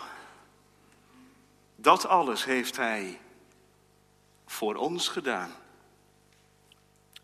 Dat 1.76 2.06
alles 2.06 2.44
heeft 2.44 2.76
hij 2.76 3.20
voor 4.46 4.74
ons 4.74 5.08
gedaan. 5.08 5.52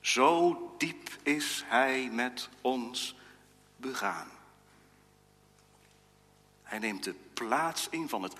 Zo 0.00 0.56
diep 0.78 1.08
is 1.22 1.64
Hij 1.66 2.10
met 2.12 2.48
ons 2.60 3.16
begaan. 3.76 4.28
Hij 6.62 6.78
neemt 6.78 7.04
de 7.04 7.14
plaats 7.34 7.88
in 7.90 8.08
van 8.08 8.22
het 8.22 8.32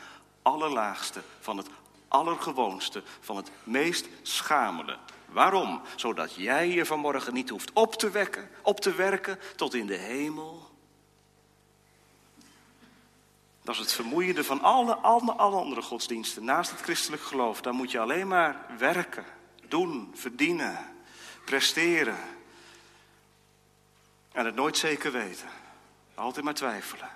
allerlaagste, 0.43 1.23
van 1.41 1.57
het 1.57 1.69
allergewoonste, 2.09 3.03
van 3.21 3.37
het 3.37 3.51
meest 3.65 4.09
schamele. 4.23 4.99
Waarom? 5.29 5.81
Zodat 5.97 6.35
jij 6.35 6.69
je 6.69 6.87
vanmorgen 6.87 7.35
niet 7.35 7.49
hoeft 7.49 7.73
op 7.73 7.95
te 7.95 8.11
wekken, 8.11 8.51
op 8.63 8.81
te 8.81 8.95
werken 8.95 9.39
tot 9.57 9.75
in 9.75 9.87
de 9.87 9.97
hemel. 9.97 10.76
Dat 13.67 13.75
is 13.75 13.81
het 13.81 13.93
vermoeiende 13.93 14.45
van 14.45 14.61
alle, 14.61 14.95
alle, 14.95 15.33
alle 15.33 15.57
andere 15.57 15.83
godsdiensten. 15.83 16.45
Naast 16.45 16.71
het 16.71 16.81
christelijk 16.81 17.23
geloof, 17.23 17.61
daar 17.61 17.75
moet 17.75 17.91
je 17.91 17.99
alleen 17.99 18.29
maar 18.29 18.67
werken, 18.79 19.25
doen, 19.69 20.11
verdienen, 20.15 20.97
presteren. 21.45 22.19
En 24.33 24.45
het 24.45 24.55
nooit 24.55 24.77
zeker 24.77 25.13
weten. 25.13 25.49
Altijd 26.15 26.45
maar 26.45 26.55
twijfelen. 26.55 27.11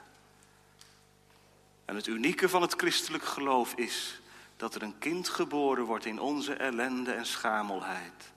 En 1.84 1.94
het 1.94 2.06
unieke 2.06 2.48
van 2.48 2.62
het 2.62 2.74
christelijk 2.74 3.24
geloof 3.24 3.74
is 3.74 4.20
dat 4.56 4.74
er 4.74 4.82
een 4.82 4.98
kind 4.98 5.28
geboren 5.28 5.84
wordt 5.84 6.04
in 6.04 6.20
onze 6.20 6.54
ellende 6.54 7.12
en 7.12 7.26
schamelheid. 7.26 8.32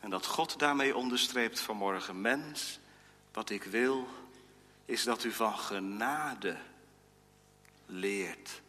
En 0.00 0.10
dat 0.10 0.26
God 0.26 0.58
daarmee 0.58 0.96
onderstreept 0.96 1.60
vanmorgen, 1.60 2.20
mens, 2.20 2.78
wat 3.32 3.50
ik 3.50 3.62
wil 3.62 4.08
is 4.90 5.04
dat 5.04 5.24
u 5.24 5.32
van 5.32 5.58
genade 5.58 6.56
leert 7.86 8.60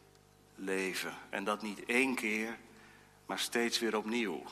leven. 0.55 1.13
En 1.29 1.43
dat 1.43 1.61
niet 1.61 1.85
één 1.85 2.15
keer, 2.15 2.57
maar 3.25 3.39
steeds 3.39 3.79
weer 3.79 3.97
opnieuw. 3.97 4.43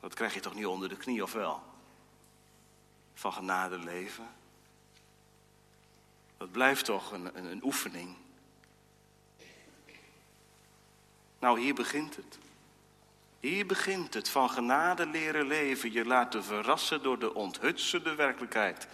Dat 0.00 0.14
krijg 0.14 0.34
je 0.34 0.40
toch 0.40 0.54
niet 0.54 0.66
onder 0.66 0.88
de 0.88 0.96
knie, 0.96 1.22
of 1.22 1.32
wel? 1.32 1.62
Van 3.14 3.32
genade 3.32 3.78
leven. 3.78 4.26
Dat 6.36 6.52
blijft 6.52 6.84
toch 6.84 7.12
een, 7.12 7.38
een, 7.38 7.44
een 7.44 7.64
oefening. 7.64 8.16
Nou, 11.38 11.60
hier 11.60 11.74
begint 11.74 12.16
het. 12.16 12.38
Hier 13.40 13.66
begint 13.66 14.14
het 14.14 14.28
van 14.28 14.50
genade 14.50 15.06
leren 15.06 15.46
leven. 15.46 15.92
Je 15.92 16.04
laten 16.04 16.44
verrassen 16.44 17.02
door 17.02 17.18
de 17.18 17.34
onthutsende 17.34 18.14
werkelijkheid 18.14 18.88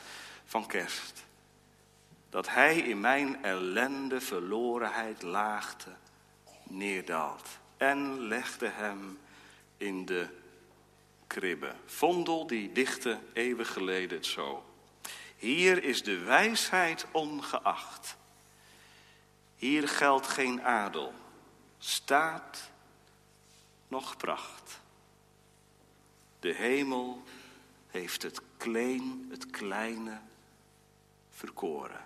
van 0.52 0.66
kerst. 0.66 1.24
Dat 2.30 2.48
hij 2.48 2.78
in 2.78 3.00
mijn 3.00 3.44
ellende, 3.44 4.20
verlorenheid, 4.20 5.22
laagte 5.22 5.90
neerdaalt. 6.62 7.48
En 7.76 8.20
legde 8.20 8.68
hem 8.68 9.18
in 9.76 10.04
de 10.04 10.28
kribbe. 11.26 11.74
Vondel 11.86 12.46
die 12.46 12.72
dichtte 12.72 13.18
eeuwen 13.32 13.66
geleden 13.66 14.16
het 14.16 14.26
zo. 14.26 14.64
Hier 15.36 15.84
is 15.84 16.02
de 16.02 16.18
wijsheid 16.18 17.06
ongeacht. 17.12 18.16
Hier 19.56 19.88
geldt 19.88 20.26
geen 20.26 20.62
adel, 20.62 21.12
staat 21.78 22.70
nog 23.88 24.16
pracht. 24.16 24.80
De 26.40 26.54
hemel 26.54 27.22
heeft 27.88 28.22
het 28.22 28.40
kleen, 28.56 29.26
het 29.30 29.50
kleine 29.50 30.20
verkoren. 31.42 32.00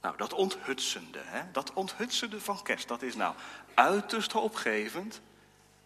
Nou, 0.00 0.16
dat 0.16 0.32
onthutsende, 0.32 1.18
hè? 1.22 1.50
dat 1.52 1.72
onthutsende 1.72 2.40
van 2.40 2.62
kerst, 2.62 2.88
dat 2.88 3.02
is 3.02 3.16
nou 3.16 3.34
uiterst 3.74 4.34
opgevend 4.34 5.20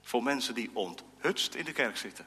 voor 0.03 0.23
mensen 0.23 0.55
die 0.55 0.71
onthutst 0.73 1.55
in 1.55 1.65
de 1.65 1.73
kerk 1.73 1.97
zitten. 1.97 2.27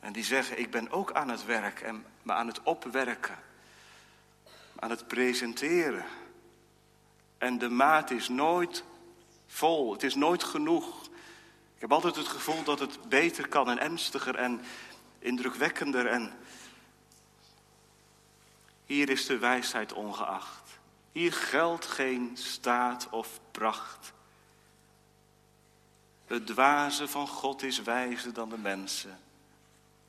En 0.00 0.12
die 0.12 0.24
zeggen, 0.24 0.58
ik 0.58 0.70
ben 0.70 0.90
ook 0.90 1.12
aan 1.12 1.28
het 1.28 1.44
werk 1.44 1.80
en 1.80 2.04
me 2.22 2.32
aan 2.32 2.46
het 2.46 2.62
opwerken, 2.62 3.38
aan 4.78 4.90
het 4.90 5.06
presenteren. 5.06 6.04
En 7.38 7.58
de 7.58 7.68
maat 7.68 8.10
is 8.10 8.28
nooit 8.28 8.84
vol, 9.46 9.92
het 9.92 10.02
is 10.02 10.14
nooit 10.14 10.44
genoeg. 10.44 11.04
Ik 11.74 11.80
heb 11.80 11.92
altijd 11.92 12.16
het 12.16 12.28
gevoel 12.28 12.62
dat 12.62 12.78
het 12.78 13.08
beter 13.08 13.48
kan 13.48 13.70
en 13.70 13.78
ernstiger 13.78 14.34
en 14.34 14.60
indrukwekkender. 15.18 16.06
En 16.06 16.32
hier 18.88 19.08
is 19.08 19.26
de 19.26 19.38
wijsheid 19.38 19.92
ongeacht. 19.92 20.78
Hier 21.12 21.32
geldt 21.32 21.86
geen 21.86 22.36
staat 22.36 23.08
of 23.08 23.40
pracht. 23.50 24.12
Het 26.26 26.46
dwaze 26.46 27.08
van 27.08 27.28
God 27.28 27.62
is 27.62 27.82
wijzer 27.82 28.32
dan 28.32 28.48
de 28.48 28.58
mensen. 28.58 29.20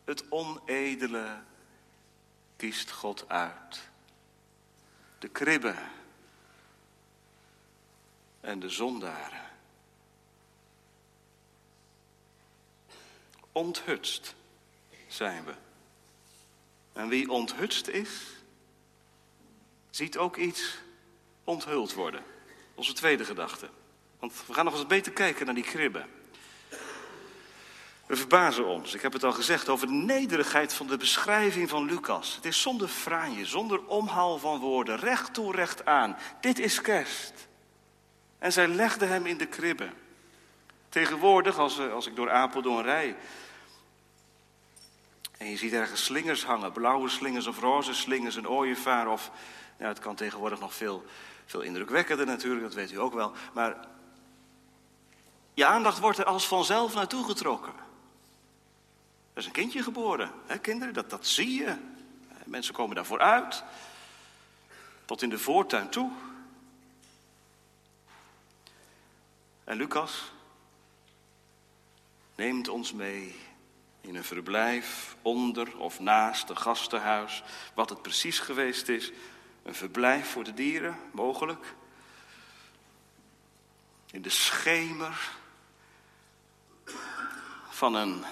Het 0.03 0.24
onedele 0.29 1.41
kiest 2.55 2.91
God 2.91 3.29
uit. 3.29 3.89
De 5.19 5.27
kribben 5.27 5.77
en 8.39 8.59
de 8.59 8.69
zondaren. 8.69 9.45
Onthutst 13.51 14.36
zijn 15.07 15.45
we. 15.45 15.53
En 16.93 17.07
wie 17.07 17.29
onthutst 17.29 17.88
is, 17.88 18.38
ziet 19.89 20.17
ook 20.17 20.38
iets 20.38 20.77
onthuld 21.43 21.94
worden. 21.94 22.24
Onze 22.75 22.94
tweede 22.94 23.25
gedachte. 23.25 23.70
Want 24.20 24.33
we 24.48 24.53
gaan 24.53 24.66
nog 24.66 24.74
eens 24.74 24.87
beter 24.87 25.11
kijken 25.11 25.46
naar 25.46 25.55
die 25.55 25.63
kribben. 25.63 26.05
We 28.05 28.16
verbazen 28.16 28.66
ons, 28.66 28.94
ik 28.94 29.01
heb 29.01 29.13
het 29.13 29.24
al 29.24 29.31
gezegd, 29.31 29.70
over 29.70 29.87
de 29.87 29.94
nederigheid 29.94 30.74
van 30.74 30.87
de 30.87 30.98
beschrijving 30.98 31.70
van 31.70 31.85
Lucas. 31.85 32.35
Het 32.35 32.46
is 32.46 32.61
zonder 32.61 32.87
franje, 32.87 33.46
zonder 33.46 33.85
omhaal 33.85 34.37
van 34.37 34.59
woorden, 34.59 34.98
recht 34.98 35.33
toe, 35.33 35.51
recht 35.51 35.85
aan. 35.85 36.18
Dit 36.42 36.59
is 36.59 36.81
kerst. 36.81 37.48
En 38.40 38.51
zij 38.51 38.68
legde 38.68 39.05
hem 39.05 39.25
in 39.25 39.37
de 39.37 39.46
kribbe. 39.46 39.90
Tegenwoordig, 40.90 41.57
als, 41.57 41.79
eh, 41.79 41.94
als 41.94 42.07
ik 42.07 42.16
door 42.16 42.31
Apeldoorn 42.31 42.83
rij. 42.83 43.16
En 45.37 45.50
je 45.50 45.57
ziet 45.57 45.74
ergens 45.74 46.03
slingers 46.03 46.46
hangen, 46.46 46.72
blauwe 46.72 47.09
slingers 47.09 47.48
of 47.48 47.59
roze 47.59 47.94
slingers, 47.94 48.35
een 48.35 48.50
ooievaar. 48.50 49.07
Of, 49.07 49.31
ja, 49.79 49.87
het 49.87 50.00
kan 50.00 50.15
tegenwoordig 50.15 50.59
nog 50.59 50.74
veel, 50.74 51.05
veel 51.46 51.61
indrukwekkender 51.61 52.25
natuurlijk, 52.25 52.63
dat 52.63 52.74
weet 52.74 52.92
u 52.92 53.00
ook 53.00 53.13
wel. 53.13 53.31
Maar 53.53 53.87
je 55.53 55.65
aandacht 55.65 56.00
wordt 56.00 56.18
er 56.18 56.25
als 56.25 56.48
vanzelf 56.48 56.94
naartoe 56.94 57.25
getrokken. 57.25 57.74
Er 59.33 59.39
is 59.39 59.46
een 59.46 59.51
kindje 59.51 59.83
geboren, 59.83 60.31
hè, 60.46 60.57
kinderen, 60.57 60.94
dat, 60.94 61.09
dat 61.09 61.27
zie 61.27 61.53
je. 61.53 61.75
Mensen 62.46 62.74
komen 62.74 62.96
daarvoor 62.96 63.20
uit, 63.20 63.63
tot 65.05 65.22
in 65.22 65.29
de 65.29 65.39
voortuin 65.39 65.89
toe. 65.89 66.11
En 69.63 69.77
Lucas 69.77 70.31
neemt 72.35 72.68
ons 72.68 72.94
mee 72.94 73.35
in 74.01 74.15
een 74.15 74.24
verblijf 74.24 75.15
onder 75.22 75.77
of 75.77 76.00
naast 76.00 76.50
een 76.50 76.57
gastenhuis. 76.57 77.44
Wat 77.74 77.89
het 77.89 78.01
precies 78.01 78.39
geweest 78.39 78.89
is, 78.89 79.11
een 79.70 79.75
verblijf 79.75 80.32
voor 80.32 80.44
de 80.44 80.53
dieren, 80.53 80.98
mogelijk. 81.12 81.74
In 84.12 84.22
de 84.22 84.29
schemer 84.29 85.29
van 87.70 87.96
een 87.96 88.24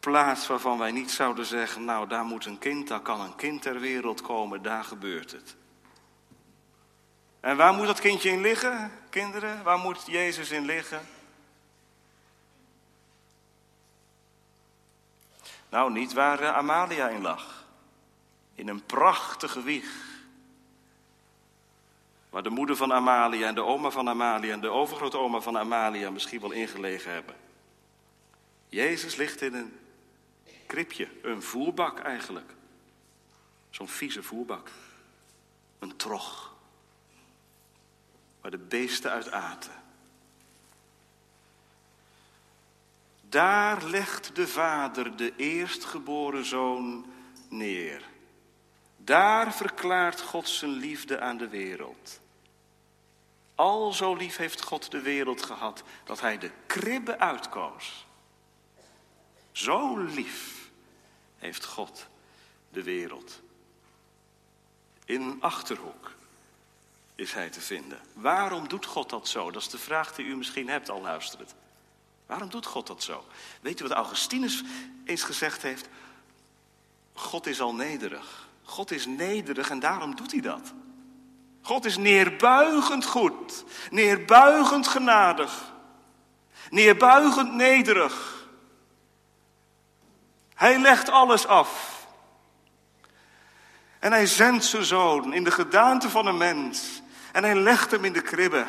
plaats 0.00 0.46
waarvan 0.46 0.78
wij 0.78 0.90
niet 0.90 1.10
zouden 1.10 1.46
zeggen, 1.46 1.84
nou 1.84 2.08
daar 2.08 2.24
moet 2.24 2.44
een 2.44 2.58
kind, 2.58 2.88
daar 2.88 3.00
kan 3.00 3.20
een 3.20 3.36
kind 3.36 3.62
ter 3.62 3.80
wereld 3.80 4.20
komen, 4.20 4.62
daar 4.62 4.84
gebeurt 4.84 5.32
het. 5.32 5.56
En 7.40 7.56
waar 7.56 7.74
moet 7.74 7.86
dat 7.86 8.00
kindje 8.00 8.30
in 8.30 8.40
liggen, 8.40 8.92
kinderen? 9.10 9.62
Waar 9.62 9.78
moet 9.78 10.06
Jezus 10.06 10.50
in 10.50 10.64
liggen? 10.64 11.08
Nou, 15.68 15.92
niet 15.92 16.12
waar 16.12 16.40
eh, 16.40 16.56
Amalia 16.56 17.08
in 17.08 17.22
lag. 17.22 17.65
In 18.56 18.68
een 18.68 18.86
prachtige 18.86 19.62
wieg. 19.62 20.04
Waar 22.30 22.42
de 22.42 22.50
moeder 22.50 22.76
van 22.76 22.92
Amalia 22.92 23.48
en 23.48 23.54
de 23.54 23.64
oma 23.64 23.90
van 23.90 24.08
Amalia 24.08 24.52
en 24.52 24.60
de 24.60 24.68
overgrootoma 24.68 25.40
van 25.40 25.58
Amalia 25.58 26.10
misschien 26.10 26.40
wel 26.40 26.50
ingelegen 26.50 27.12
hebben. 27.12 27.36
Jezus 28.68 29.16
ligt 29.16 29.40
in 29.40 29.54
een 29.54 29.78
kribje, 30.66 31.08
een 31.22 31.42
voerbak 31.42 31.98
eigenlijk. 31.98 32.50
Zo'n 33.70 33.88
vieze 33.88 34.22
voerbak. 34.22 34.70
Een 35.78 35.96
trog 35.96 36.54
waar 38.40 38.50
de 38.50 38.58
beesten 38.58 39.10
uit 39.10 39.30
aten. 39.30 39.72
Daar 43.28 43.84
legt 43.84 44.36
de 44.36 44.48
vader 44.48 45.16
de 45.16 45.36
eerstgeboren 45.36 46.44
zoon 46.44 47.06
neer. 47.48 48.02
Daar 49.06 49.54
verklaart 49.54 50.20
God 50.20 50.48
zijn 50.48 50.70
liefde 50.70 51.20
aan 51.20 51.36
de 51.36 51.48
wereld. 51.48 52.20
Al 53.54 53.92
zo 53.92 54.14
lief 54.14 54.36
heeft 54.36 54.62
God 54.62 54.90
de 54.90 55.00
wereld 55.00 55.42
gehad 55.42 55.82
dat 56.04 56.20
hij 56.20 56.38
de 56.38 56.50
kribbe 56.66 57.18
uitkoos. 57.18 58.06
Zo 59.52 59.96
lief 59.96 60.68
heeft 61.36 61.64
God 61.64 62.06
de 62.68 62.82
wereld. 62.82 63.40
In 65.04 65.20
een 65.20 65.42
achterhoek 65.42 66.12
is 67.14 67.32
hij 67.32 67.50
te 67.50 67.60
vinden. 67.60 68.00
Waarom 68.12 68.68
doet 68.68 68.86
God 68.86 69.10
dat 69.10 69.28
zo? 69.28 69.50
Dat 69.50 69.62
is 69.62 69.68
de 69.68 69.78
vraag 69.78 70.14
die 70.14 70.26
u 70.26 70.36
misschien 70.36 70.68
hebt 70.68 70.90
al 70.90 71.00
luisterend. 71.00 71.54
Waarom 72.26 72.50
doet 72.50 72.66
God 72.66 72.86
dat 72.86 73.02
zo? 73.02 73.24
Weet 73.60 73.80
u 73.80 73.82
wat 73.82 73.96
Augustinus 73.96 74.62
eens 75.04 75.22
gezegd 75.22 75.62
heeft? 75.62 75.88
God 77.12 77.46
is 77.46 77.60
al 77.60 77.74
nederig. 77.74 78.45
God 78.66 78.90
is 78.90 79.06
nederig 79.06 79.70
en 79.70 79.78
daarom 79.78 80.16
doet 80.16 80.32
hij 80.32 80.40
dat. 80.40 80.72
God 81.62 81.84
is 81.84 81.96
neerbuigend 81.96 83.04
goed, 83.04 83.64
neerbuigend 83.90 84.86
genadig, 84.86 85.72
neerbuigend 86.70 87.52
nederig. 87.52 88.46
Hij 90.54 90.78
legt 90.78 91.08
alles 91.08 91.46
af. 91.46 91.94
En 93.98 94.12
hij 94.12 94.26
zendt 94.26 94.64
zijn 94.64 94.84
zoon 94.84 95.34
in 95.34 95.44
de 95.44 95.50
gedaante 95.50 96.10
van 96.10 96.26
een 96.26 96.36
mens 96.36 97.02
en 97.32 97.44
hij 97.44 97.54
legt 97.54 97.90
hem 97.90 98.04
in 98.04 98.12
de 98.12 98.22
kribbe. 98.22 98.66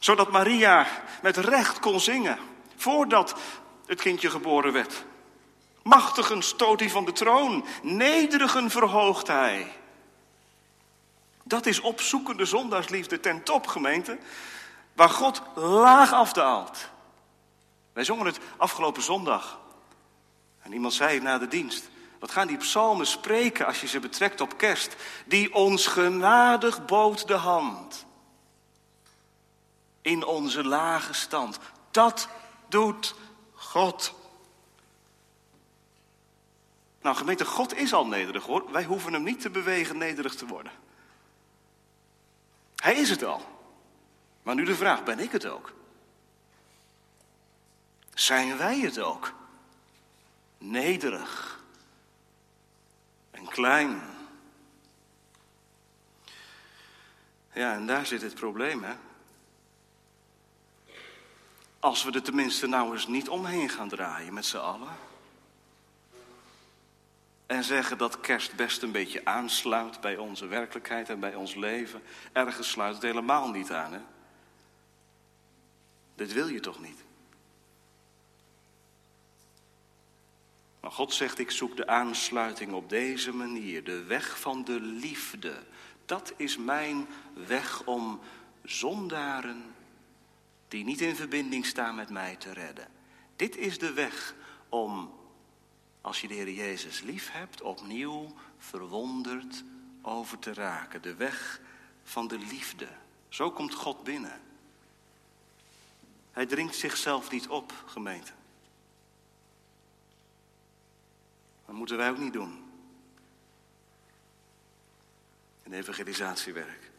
Zodat 0.00 0.30
Maria 0.30 0.86
met 1.22 1.36
recht 1.36 1.80
kon 1.80 2.00
zingen. 2.00 2.38
Voordat 2.76 3.34
het 3.86 4.00
kindje 4.00 4.30
geboren 4.30 4.72
werd. 4.72 5.04
Machtigen 5.82 6.42
stoot 6.42 6.80
hij 6.80 6.90
van 6.90 7.04
de 7.04 7.12
troon, 7.12 7.64
nederigen 7.82 8.70
verhoogt 8.70 9.26
hij. 9.26 9.72
Dat 11.42 11.66
is 11.66 11.80
opzoekende 11.80 12.44
zondagsliefde 12.44 13.20
ten 13.20 13.42
top, 13.42 13.66
gemeente, 13.66 14.18
waar 14.92 15.08
God 15.08 15.42
laag 15.54 16.12
afdaalt. 16.12 16.88
Wij 17.92 18.04
zongen 18.04 18.26
het 18.26 18.38
afgelopen 18.56 19.02
zondag. 19.02 19.60
En 20.62 20.72
iemand 20.72 20.94
zei 20.94 21.20
na 21.20 21.38
de 21.38 21.48
dienst, 21.48 21.90
wat 22.18 22.30
gaan 22.30 22.46
die 22.46 22.56
psalmen 22.56 23.06
spreken 23.06 23.66
als 23.66 23.80
je 23.80 23.86
ze 23.86 24.00
betrekt 24.00 24.40
op 24.40 24.58
kerst? 24.58 24.96
Die 25.26 25.54
ons 25.54 25.86
genadig 25.86 26.84
bood 26.84 27.26
de 27.26 27.34
hand. 27.34 28.06
In 30.02 30.24
onze 30.24 30.64
lage 30.64 31.12
stand. 31.12 31.58
Dat 31.90 32.28
doet 32.68 33.14
God. 33.54 34.14
Nou, 37.02 37.16
gemeente, 37.16 37.44
God 37.44 37.76
is 37.76 37.92
al 37.92 38.06
nederig 38.06 38.44
hoor. 38.44 38.72
Wij 38.72 38.84
hoeven 38.84 39.12
hem 39.12 39.22
niet 39.22 39.40
te 39.40 39.50
bewegen 39.50 39.98
nederig 39.98 40.34
te 40.34 40.46
worden. 40.46 40.72
Hij 42.76 42.94
is 42.94 43.10
het 43.10 43.24
al. 43.24 43.42
Maar 44.42 44.54
nu 44.54 44.64
de 44.64 44.74
vraag, 44.74 45.04
ben 45.04 45.18
ik 45.18 45.32
het 45.32 45.46
ook? 45.46 45.72
Zijn 48.14 48.56
wij 48.56 48.78
het 48.78 48.98
ook? 48.98 49.32
Nederig 50.58 51.60
en 53.30 53.48
klein. 53.48 54.02
Ja, 57.52 57.74
en 57.74 57.86
daar 57.86 58.06
zit 58.06 58.22
het 58.22 58.34
probleem, 58.34 58.82
hè? 58.82 58.94
Als 61.80 62.04
we 62.04 62.12
er 62.12 62.22
tenminste 62.22 62.66
nou 62.66 62.92
eens 62.92 63.06
niet 63.06 63.28
omheen 63.28 63.68
gaan 63.68 63.88
draaien 63.88 64.34
met 64.34 64.44
z'n 64.44 64.56
allen. 64.56 64.96
En 67.46 67.64
zeggen 67.64 67.98
dat 67.98 68.20
kerst 68.20 68.56
best 68.56 68.82
een 68.82 68.92
beetje 68.92 69.24
aansluit 69.24 70.00
bij 70.00 70.16
onze 70.16 70.46
werkelijkheid 70.46 71.08
en 71.08 71.20
bij 71.20 71.34
ons 71.34 71.54
leven. 71.54 72.02
Ergens 72.32 72.70
sluit 72.70 72.94
het 72.94 73.02
helemaal 73.02 73.50
niet 73.50 73.72
aan, 73.72 73.92
hè? 73.92 74.00
Dit 76.14 76.32
wil 76.32 76.48
je 76.48 76.60
toch 76.60 76.80
niet? 76.80 77.04
Maar 80.80 80.90
God 80.90 81.14
zegt, 81.14 81.38
ik 81.38 81.50
zoek 81.50 81.76
de 81.76 81.86
aansluiting 81.86 82.72
op 82.72 82.88
deze 82.88 83.32
manier, 83.32 83.84
de 83.84 84.02
weg 84.02 84.40
van 84.40 84.64
de 84.64 84.80
liefde. 84.80 85.54
Dat 86.06 86.32
is 86.36 86.56
mijn 86.56 87.06
weg 87.46 87.84
om 87.84 88.20
zondaren 88.64 89.74
die 90.68 90.84
niet 90.84 91.00
in 91.00 91.16
verbinding 91.16 91.66
staan 91.66 91.94
met 91.94 92.10
mij 92.10 92.36
te 92.36 92.52
redden. 92.52 92.88
Dit 93.36 93.56
is 93.56 93.78
de 93.78 93.92
weg 93.92 94.34
om, 94.68 95.12
als 96.02 96.20
je 96.20 96.28
de 96.28 96.34
Heer 96.34 96.50
Jezus 96.50 97.00
lief 97.00 97.30
hebt, 97.30 97.60
opnieuw 97.60 98.34
verwonderd 98.58 99.64
over 100.02 100.38
te 100.38 100.54
raken. 100.54 101.02
De 101.02 101.14
weg 101.14 101.60
van 102.02 102.28
de 102.28 102.38
liefde. 102.38 102.88
Zo 103.28 103.50
komt 103.50 103.74
God 103.74 104.04
binnen. 104.04 104.40
Hij 106.32 106.46
dringt 106.46 106.74
zichzelf 106.74 107.30
niet 107.30 107.48
op, 107.48 107.84
gemeente. 107.86 108.32
Dat 111.66 111.74
moeten 111.74 111.96
wij 111.96 112.10
ook 112.10 112.18
niet 112.18 112.32
doen. 112.32 112.70
In 115.62 115.72
evangelisatiewerk. 115.72 116.90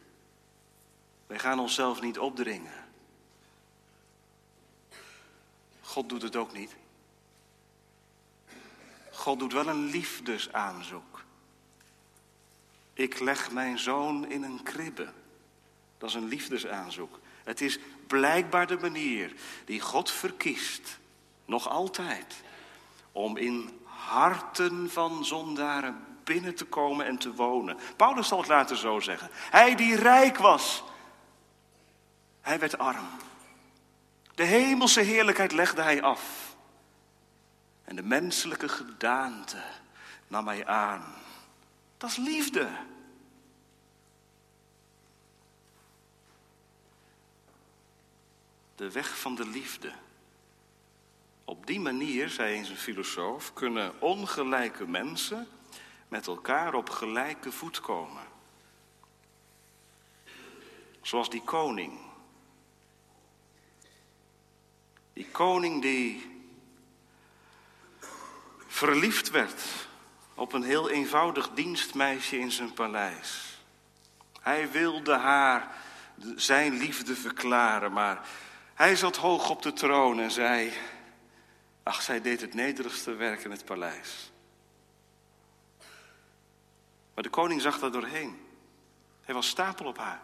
Wij 1.26 1.38
gaan 1.38 1.58
onszelf 1.58 2.00
niet 2.00 2.18
opdringen. 2.18 2.88
God 5.80 6.08
doet 6.08 6.22
het 6.22 6.36
ook 6.36 6.52
niet. 6.52 6.76
God 9.24 9.38
doet 9.38 9.52
wel 9.52 9.66
een 9.66 9.84
liefdesaanzoek. 9.84 11.24
Ik 12.94 13.20
leg 13.20 13.50
mijn 13.50 13.78
zoon 13.78 14.30
in 14.30 14.42
een 14.42 14.62
kribbe. 14.62 15.12
Dat 15.98 16.08
is 16.08 16.14
een 16.14 16.28
liefdesaanzoek. 16.28 17.18
Het 17.44 17.60
is 17.60 17.78
blijkbaar 18.06 18.66
de 18.66 18.78
manier 18.80 19.34
die 19.64 19.80
God 19.80 20.10
verkiest, 20.10 20.98
nog 21.44 21.68
altijd, 21.68 22.42
om 23.12 23.36
in 23.36 23.80
harten 23.84 24.90
van 24.90 25.24
zondaren 25.24 26.04
binnen 26.24 26.54
te 26.54 26.64
komen 26.64 27.06
en 27.06 27.18
te 27.18 27.34
wonen. 27.34 27.78
Paulus 27.96 28.28
zal 28.28 28.38
het 28.38 28.48
later 28.48 28.76
zo 28.76 29.00
zeggen. 29.00 29.30
Hij 29.32 29.74
die 29.74 29.96
rijk 29.96 30.38
was, 30.38 30.84
hij 32.40 32.58
werd 32.58 32.78
arm. 32.78 33.06
De 34.34 34.44
hemelse 34.44 35.00
heerlijkheid 35.00 35.52
legde 35.52 35.82
hij 35.82 36.02
af. 36.02 36.53
En 37.84 37.96
de 37.96 38.02
menselijke 38.02 38.68
gedaante 38.68 39.62
nam 40.28 40.46
hij 40.46 40.66
aan. 40.66 41.14
Dat 41.96 42.10
is 42.10 42.16
liefde. 42.16 42.68
De 48.74 48.90
weg 48.90 49.18
van 49.18 49.34
de 49.34 49.46
liefde. 49.46 49.92
Op 51.44 51.66
die 51.66 51.80
manier, 51.80 52.28
zei 52.28 52.54
eens 52.54 52.68
een 52.68 52.76
filosoof, 52.76 53.52
kunnen 53.52 54.00
ongelijke 54.00 54.86
mensen 54.86 55.48
met 56.08 56.26
elkaar 56.26 56.74
op 56.74 56.90
gelijke 56.90 57.52
voet 57.52 57.80
komen. 57.80 58.22
Zoals 61.02 61.30
die 61.30 61.42
koning. 61.42 61.98
Die 65.12 65.28
koning 65.30 65.82
die 65.82 66.33
verliefd 68.74 69.30
werd 69.30 69.62
op 70.34 70.52
een 70.52 70.62
heel 70.62 70.90
eenvoudig 70.90 71.50
dienstmeisje 71.50 72.38
in 72.38 72.50
zijn 72.50 72.72
paleis. 72.72 73.58
Hij 74.40 74.70
wilde 74.70 75.14
haar 75.14 75.76
zijn 76.36 76.72
liefde 76.72 77.14
verklaren, 77.14 77.92
maar 77.92 78.28
hij 78.74 78.96
zat 78.96 79.16
hoog 79.16 79.50
op 79.50 79.62
de 79.62 79.72
troon 79.72 80.20
en 80.20 80.30
zei: 80.30 80.72
Ach, 81.82 82.02
zij 82.02 82.20
deed 82.20 82.40
het 82.40 82.54
nederigste 82.54 83.14
werk 83.14 83.44
in 83.44 83.50
het 83.50 83.64
paleis. 83.64 84.32
Maar 87.14 87.24
de 87.24 87.30
koning 87.30 87.60
zag 87.60 87.78
daar 87.78 87.92
doorheen. 87.92 88.46
Hij 89.22 89.34
was 89.34 89.48
stapel 89.48 89.86
op 89.86 89.98
haar. 89.98 90.22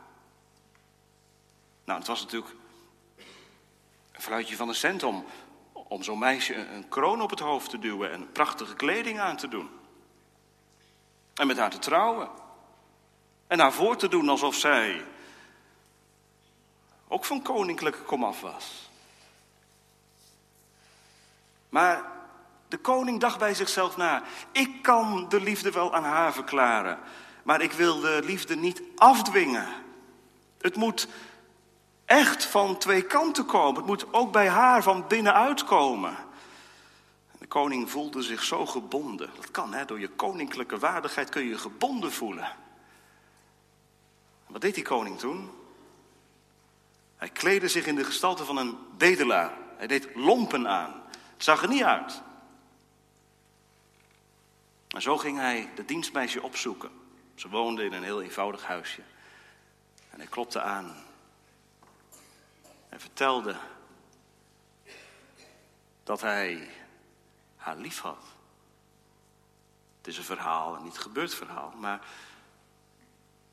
Nou, 1.84 1.98
het 1.98 2.08
was 2.08 2.20
natuurlijk 2.20 2.54
een 4.12 4.22
fluitje 4.22 4.56
van 4.56 4.68
een 4.68 4.74
cent 4.74 5.02
om, 5.02 5.26
om 5.90 6.02
zo'n 6.02 6.18
meisje 6.18 6.54
een 6.54 6.88
kroon 6.88 7.20
op 7.20 7.30
het 7.30 7.40
hoofd 7.40 7.70
te 7.70 7.78
duwen 7.78 8.12
en 8.12 8.32
prachtige 8.32 8.74
kleding 8.74 9.20
aan 9.20 9.36
te 9.36 9.48
doen. 9.48 9.70
En 11.34 11.46
met 11.46 11.58
haar 11.58 11.70
te 11.70 11.78
trouwen. 11.78 12.28
En 13.46 13.58
haar 13.58 13.72
voor 13.72 13.96
te 13.96 14.08
doen 14.08 14.28
alsof 14.28 14.54
zij 14.54 15.04
ook 17.08 17.24
van 17.24 17.42
koninklijke 17.42 18.02
komaf 18.02 18.40
was. 18.40 18.90
Maar 21.68 22.04
de 22.68 22.78
koning 22.78 23.20
dacht 23.20 23.38
bij 23.38 23.54
zichzelf 23.54 23.96
na: 23.96 24.22
ik 24.52 24.82
kan 24.82 25.28
de 25.28 25.40
liefde 25.40 25.70
wel 25.70 25.94
aan 25.94 26.04
haar 26.04 26.32
verklaren, 26.32 26.98
maar 27.42 27.60
ik 27.60 27.72
wil 27.72 28.00
de 28.00 28.20
liefde 28.24 28.56
niet 28.56 28.82
afdwingen. 28.96 29.68
Het 30.60 30.76
moet 30.76 31.08
echt 32.10 32.44
van 32.44 32.78
twee 32.78 33.02
kanten 33.02 33.46
komen. 33.46 33.74
Het 33.74 33.86
moet 33.86 34.12
ook 34.12 34.32
bij 34.32 34.48
haar 34.48 34.82
van 34.82 35.04
binnenuit 35.08 35.64
komen. 35.64 36.16
De 37.38 37.46
koning 37.46 37.90
voelde 37.90 38.22
zich 38.22 38.42
zo 38.42 38.66
gebonden. 38.66 39.30
Dat 39.36 39.50
kan, 39.50 39.74
hè? 39.74 39.84
door 39.84 40.00
je 40.00 40.08
koninklijke 40.08 40.78
waardigheid 40.78 41.28
kun 41.28 41.42
je 41.42 41.48
je 41.48 41.58
gebonden 41.58 42.12
voelen. 42.12 42.52
Wat 44.46 44.60
deed 44.60 44.74
die 44.74 44.84
koning 44.84 45.18
toen? 45.18 45.50
Hij 47.16 47.28
kleedde 47.28 47.68
zich 47.68 47.86
in 47.86 47.94
de 47.94 48.04
gestalte 48.04 48.44
van 48.44 48.56
een 48.56 48.78
bedelaar. 48.96 49.52
Hij 49.76 49.86
deed 49.86 50.08
lompen 50.14 50.68
aan. 50.68 51.02
Het 51.32 51.44
zag 51.44 51.62
er 51.62 51.68
niet 51.68 51.84
uit. 51.84 52.22
En 54.88 55.02
zo 55.02 55.16
ging 55.16 55.38
hij 55.38 55.70
de 55.74 55.84
dienstmeisje 55.84 56.42
opzoeken. 56.42 56.90
Ze 57.34 57.48
woonde 57.48 57.84
in 57.84 57.92
een 57.92 58.02
heel 58.04 58.22
eenvoudig 58.22 58.64
huisje. 58.64 59.02
En 60.10 60.18
hij 60.18 60.28
klopte 60.28 60.60
aan. 60.60 61.08
En 62.90 63.00
vertelde 63.00 63.56
dat 66.02 66.20
hij 66.20 66.70
haar 67.56 67.76
lief 67.76 68.00
had. 68.00 68.24
Het 69.96 70.06
is 70.06 70.18
een 70.18 70.24
verhaal, 70.24 70.76
een 70.76 70.82
niet 70.82 70.98
gebeurd 70.98 71.34
verhaal. 71.34 71.70
Maar 71.70 72.06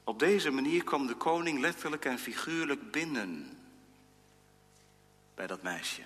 op 0.03 0.19
deze 0.19 0.51
manier 0.51 0.83
kwam 0.83 1.07
de 1.07 1.15
koning 1.15 1.59
letterlijk 1.59 2.05
en 2.05 2.19
figuurlijk 2.19 2.91
binnen 2.91 3.59
bij 5.35 5.47
dat 5.47 5.61
meisje. 5.61 6.03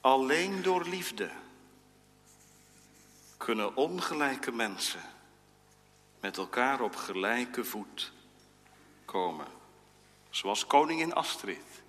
Alleen 0.00 0.62
door 0.62 0.84
liefde 0.84 1.30
kunnen 3.36 3.76
ongelijke 3.76 4.52
mensen 4.52 5.02
met 6.20 6.36
elkaar 6.36 6.80
op 6.80 6.96
gelijke 6.96 7.64
voet 7.64 8.12
komen. 9.10 9.46
Zoals 10.30 10.66
koningin 10.66 11.14
Astrid 11.14 11.82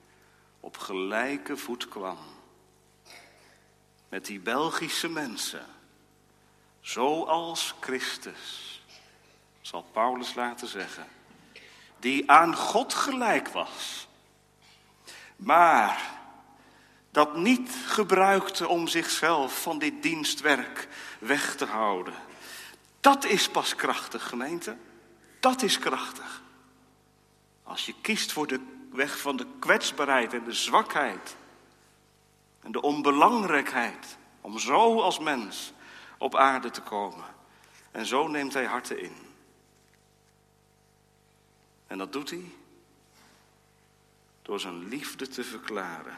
op 0.60 0.77
gelijke 0.77 1.57
voet 1.57 1.88
kwam 1.88 2.17
met 4.10 4.25
die 4.25 4.39
Belgische 4.39 5.10
mensen, 5.10 5.65
zoals 6.81 7.73
Christus, 7.79 8.81
zal 9.62 9.86
Paulus 9.91 10.34
laten 10.34 10.67
zeggen, 10.67 11.07
die 11.99 12.31
aan 12.31 12.55
God 12.55 12.93
gelijk 12.93 13.47
was, 13.47 14.07
maar 15.36 16.19
dat 17.12 17.36
niet 17.36 17.71
gebruikte 17.86 18.67
om 18.67 18.88
zichzelf 18.88 19.62
van 19.62 19.79
dit 19.79 20.03
dienstwerk 20.03 20.88
weg 21.19 21.55
te 21.55 21.65
houden. 21.65 22.13
Dat 22.99 23.25
is 23.25 23.49
pas 23.49 23.75
krachtig, 23.75 24.27
gemeente. 24.27 24.77
Dat 25.39 25.62
is 25.62 25.79
krachtig. 25.79 26.40
Als 27.71 27.86
je 27.86 27.93
kiest 28.01 28.31
voor 28.31 28.47
de 28.47 28.60
weg 28.89 29.19
van 29.19 29.38
de 29.38 29.47
kwetsbaarheid 29.60 30.34
en 30.34 30.43
de 30.43 30.53
zwakheid 30.53 31.36
en 32.62 32.71
de 32.71 32.81
onbelangrijkheid 32.81 34.17
om 34.41 34.60
zo 34.60 35.01
als 35.01 35.19
mens 35.19 35.73
op 36.17 36.36
aarde 36.36 36.69
te 36.69 36.81
komen. 36.81 37.25
En 37.91 38.05
zo 38.05 38.27
neemt 38.27 38.53
hij 38.53 38.65
harten 38.65 38.99
in. 38.99 39.15
En 41.88 41.97
dat 41.97 42.13
doet 42.13 42.29
hij 42.29 42.51
door 44.41 44.60
zijn 44.60 44.88
liefde 44.88 45.27
te 45.27 45.43
verklaren. 45.43 46.17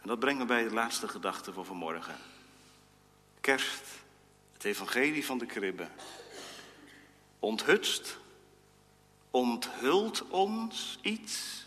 En 0.00 0.08
dat 0.08 0.18
brengt 0.18 0.38
me 0.38 0.46
bij 0.46 0.64
de 0.64 0.74
laatste 0.74 1.08
gedachte 1.08 1.52
van 1.52 1.64
vanmorgen. 1.64 2.16
Kerst, 3.40 3.84
het 4.52 4.64
evangelie 4.64 5.26
van 5.26 5.38
de 5.38 5.46
kribbe. 5.46 5.88
Onthutst, 7.38 8.20
onthult 9.32 10.28
ons 10.28 10.98
iets, 11.00 11.64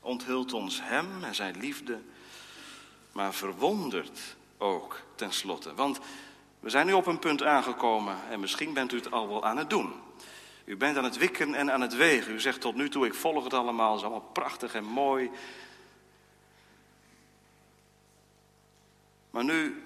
onthult 0.00 0.52
ons 0.52 0.80
hem 0.82 1.24
en 1.24 1.34
zijn 1.34 1.56
liefde, 1.58 2.00
maar 3.12 3.34
verwondert 3.34 4.36
ook 4.58 5.00
tenslotte. 5.14 5.74
Want 5.74 5.98
we 6.60 6.70
zijn 6.70 6.86
nu 6.86 6.92
op 6.92 7.06
een 7.06 7.18
punt 7.18 7.42
aangekomen 7.42 8.16
en 8.30 8.40
misschien 8.40 8.72
bent 8.72 8.92
u 8.92 8.96
het 8.96 9.10
al 9.10 9.28
wel 9.28 9.44
aan 9.44 9.56
het 9.56 9.70
doen. 9.70 9.92
U 10.64 10.76
bent 10.76 10.96
aan 10.96 11.04
het 11.04 11.16
wikken 11.16 11.54
en 11.54 11.72
aan 11.72 11.80
het 11.80 11.96
wegen. 11.96 12.32
U 12.32 12.40
zegt 12.40 12.60
tot 12.60 12.74
nu 12.74 12.88
toe, 12.88 13.06
ik 13.06 13.14
volg 13.14 13.44
het 13.44 13.54
allemaal, 13.54 13.90
het 13.90 13.98
is 13.98 14.06
allemaal 14.06 14.30
prachtig 14.32 14.74
en 14.74 14.84
mooi. 14.84 15.30
Maar 19.30 19.44
nu, 19.44 19.82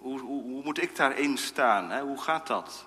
hoe, 0.00 0.20
hoe, 0.20 0.62
moet 0.62 0.82
ik 0.82 0.96
daarin 0.96 1.38
staan? 1.38 1.90
Hè? 1.90 2.02
Hoe 2.02 2.22
gaat 2.22 2.46
dat? 2.46 2.86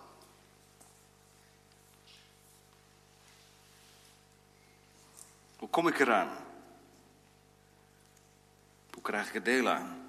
Hoe 5.57 5.69
kom 5.69 5.87
ik 5.87 5.99
eraan? 5.99 6.45
Hoe 8.91 9.01
krijg 9.01 9.27
ik 9.27 9.35
er 9.35 9.43
deel 9.43 9.69
aan? 9.69 10.05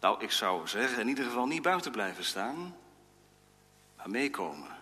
Nou, 0.00 0.22
ik 0.22 0.30
zou 0.30 0.68
zeggen, 0.68 1.00
in 1.00 1.08
ieder 1.08 1.24
geval 1.24 1.46
niet 1.46 1.62
buiten 1.62 1.92
blijven 1.92 2.24
staan, 2.24 2.76
maar 3.96 4.10
meekomen. 4.10 4.76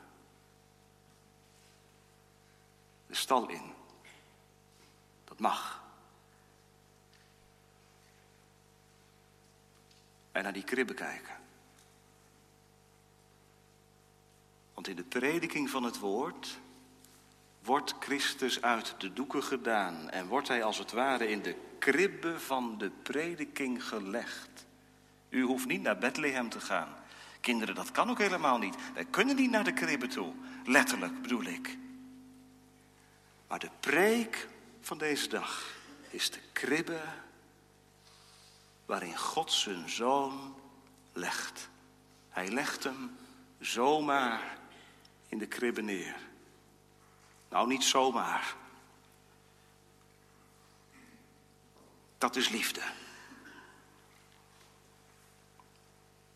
De 3.07 3.15
stal 3.15 3.49
in. 3.49 3.73
Dat 5.25 5.39
mag. 5.39 5.83
En 10.33 10.43
naar 10.43 10.53
die 10.53 10.65
kribben 10.65 10.97
kijken. 10.97 11.35
Want 14.75 14.89
in 14.89 14.97
de 14.97 15.05
prediking 15.05 15.71
van 15.71 15.83
het 15.83 15.99
woord 15.99 16.59
wordt 17.65 17.95
Christus 18.01 18.63
uit 18.63 18.95
de 18.99 19.13
doeken 19.13 19.43
gedaan 19.43 20.11
en 20.11 20.27
wordt 20.27 20.49
hij 20.49 20.65
als 20.65 20.79
het 20.79 20.93
ware 20.93 21.29
in 21.29 21.43
de 21.43 21.57
kribbe 21.79 22.41
van 22.41 22.79
de 22.79 22.91
prediking 23.03 23.85
gelegd. 23.85 24.67
U 25.29 25.43
hoeft 25.43 25.67
niet 25.67 25.83
naar 25.83 25.99
Bethlehem 25.99 26.49
te 26.49 26.61
gaan. 26.61 26.89
Kinderen, 27.41 27.75
dat 27.75 27.91
kan 27.91 28.11
ook 28.11 28.19
helemaal 28.19 28.59
niet. 28.59 28.77
Wij 28.95 29.05
kunnen 29.05 29.37
niet 29.37 29.51
naar 29.51 29.65
de 29.65 29.73
kribbe 29.73 30.07
toe. 30.07 30.33
Letterlijk 30.65 31.23
bedoel 31.23 31.45
ik. 31.45 31.77
Maar 33.49 33.59
de 33.59 33.71
preek 33.81 34.49
van 34.81 34.99
deze 34.99 35.29
dag 35.29 35.75
is 36.11 36.31
de 36.31 36.41
kribbe 36.53 37.01
waarin 38.87 39.19
God 39.19 39.53
zijn 39.53 39.91
zoon 39.91 40.55
legt. 41.13 41.69
Hij 42.29 42.49
legt 42.49 42.85
hem 42.85 43.17
zomaar 43.61 44.59
in 45.29 45.39
de 45.39 45.47
kribbe 45.47 45.83
neer. 45.83 46.17
Nou, 47.55 47.67
niet 47.67 47.85
zomaar. 47.85 48.55
Dat 52.19 52.37
is 52.37 52.49
liefde. 52.49 52.81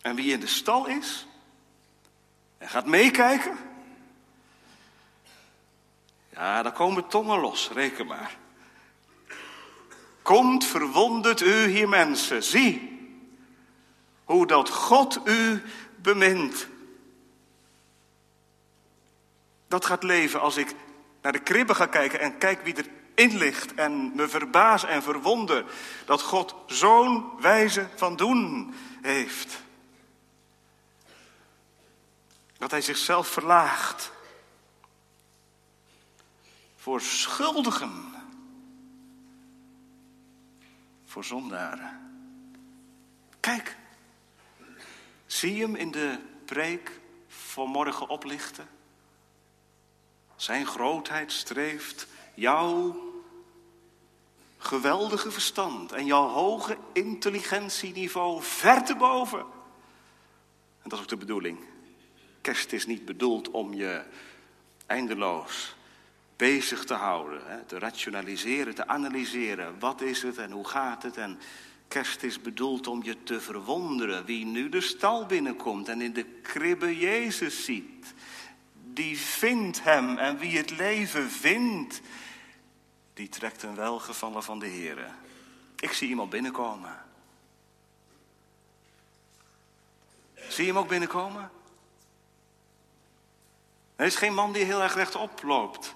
En 0.00 0.14
wie 0.14 0.32
in 0.32 0.40
de 0.40 0.46
stal 0.46 0.86
is 0.86 1.26
en 2.58 2.68
gaat 2.68 2.86
meekijken, 2.86 3.58
ja, 6.30 6.62
dan 6.62 6.72
komen 6.72 7.08
tongen 7.08 7.38
los, 7.38 7.70
reken 7.70 8.06
maar. 8.06 8.36
Komt 10.22 10.64
verwonderd 10.64 11.40
u 11.40 11.66
hier 11.66 11.88
mensen, 11.88 12.42
zie 12.42 12.98
hoe 14.24 14.46
dat 14.46 14.68
God 14.68 15.20
u 15.24 15.62
bemint. 15.96 16.68
Dat 19.68 19.86
gaat 19.86 20.02
leven 20.02 20.40
als 20.40 20.56
ik 20.56 20.74
naar 21.28 21.36
de 21.36 21.52
kribben 21.52 21.76
ga 21.76 21.86
kijken 21.86 22.20
en 22.20 22.38
kijk 22.38 22.62
wie 22.62 22.74
erin 23.14 23.36
ligt 23.36 23.74
en 23.74 24.14
me 24.14 24.28
verbaas 24.28 24.84
en 24.84 25.02
verwonder 25.02 25.64
dat 26.06 26.22
God 26.22 26.54
zo'n 26.66 27.40
wijze 27.40 27.88
van 27.94 28.16
doen 28.16 28.74
heeft. 29.02 29.62
Dat 32.58 32.70
hij 32.70 32.80
zichzelf 32.80 33.28
verlaagt 33.28 34.12
voor 36.76 37.00
schuldigen, 37.00 38.14
voor 41.04 41.24
zondaren. 41.24 42.12
Kijk, 43.40 43.76
zie 45.26 45.60
hem 45.60 45.74
in 45.74 45.90
de 45.90 46.18
preek 46.44 47.00
vanmorgen 47.26 48.08
oplichten? 48.08 48.77
Zijn 50.38 50.66
grootheid 50.66 51.32
streeft 51.32 52.06
jouw 52.34 52.96
geweldige 54.58 55.30
verstand 55.30 55.92
en 55.92 56.06
jouw 56.06 56.28
hoge 56.28 56.76
intelligentieniveau 56.92 58.42
ver 58.42 58.84
te 58.84 58.94
boven. 58.94 59.38
En 60.82 60.88
dat 60.88 60.92
is 60.92 61.00
ook 61.00 61.08
de 61.08 61.16
bedoeling. 61.16 61.58
Kerst 62.40 62.72
is 62.72 62.86
niet 62.86 63.04
bedoeld 63.04 63.50
om 63.50 63.74
je 63.74 64.02
eindeloos 64.86 65.76
bezig 66.36 66.84
te 66.84 66.94
houden, 66.94 67.64
te 67.66 67.78
rationaliseren, 67.78 68.74
te 68.74 68.86
analyseren. 68.86 69.78
Wat 69.78 70.00
is 70.00 70.22
het 70.22 70.38
en 70.38 70.50
hoe 70.50 70.68
gaat 70.68 71.02
het? 71.02 71.16
En 71.16 71.38
kerst 71.88 72.22
is 72.22 72.40
bedoeld 72.40 72.86
om 72.86 73.02
je 73.02 73.22
te 73.22 73.40
verwonderen 73.40 74.24
wie 74.24 74.44
nu 74.44 74.68
de 74.68 74.80
stal 74.80 75.26
binnenkomt 75.26 75.88
en 75.88 76.00
in 76.00 76.12
de 76.12 76.24
kribbe 76.24 76.98
Jezus 76.98 77.64
ziet 77.64 78.14
die 78.98 79.18
vindt 79.18 79.82
hem. 79.82 80.18
En 80.18 80.38
wie 80.38 80.56
het 80.56 80.70
leven 80.70 81.30
vindt, 81.30 82.00
die 83.14 83.28
trekt 83.28 83.62
een 83.62 83.74
welgevallen 83.74 84.42
van 84.42 84.58
de 84.58 84.66
Heer. 84.66 85.10
Ik 85.76 85.92
zie 85.92 86.08
iemand 86.08 86.30
binnenkomen. 86.30 87.02
Zie 90.34 90.64
je 90.64 90.70
hem 90.72 90.78
ook 90.78 90.88
binnenkomen? 90.88 91.50
Er 93.96 94.06
is 94.06 94.16
geen 94.16 94.34
man 94.34 94.52
die 94.52 94.64
heel 94.64 94.82
erg 94.82 94.94
rechtop 94.94 95.42
loopt. 95.42 95.94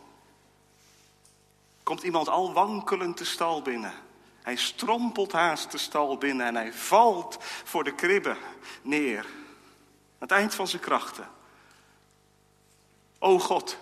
Komt 1.83 2.03
iemand 2.03 2.29
al 2.29 2.53
wankelend 2.53 3.19
de 3.19 3.25
stal 3.25 3.62
binnen. 3.62 3.95
Hij 4.43 4.57
strompelt 4.57 5.33
haast 5.33 5.71
de 5.71 5.79
stal 5.79 6.19
binnen 6.19 6.47
en 6.47 6.55
hij 6.55 6.73
valt 6.73 7.38
voor 7.65 7.85
de 7.85 7.95
kribbe 7.95 8.37
neer. 8.83 9.25
Aan 9.25 10.29
het 10.29 10.31
eind 10.31 10.55
van 10.55 10.69
zijn 10.69 10.83
krachten. 10.83 11.29
O 13.22 13.38
God, 13.38 13.78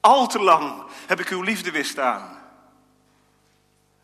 al 0.00 0.26
te 0.26 0.38
lang 0.38 0.82
heb 1.06 1.20
ik 1.20 1.28
uw 1.28 1.42
liefde 1.42 1.70
weerstaan. 1.70 2.38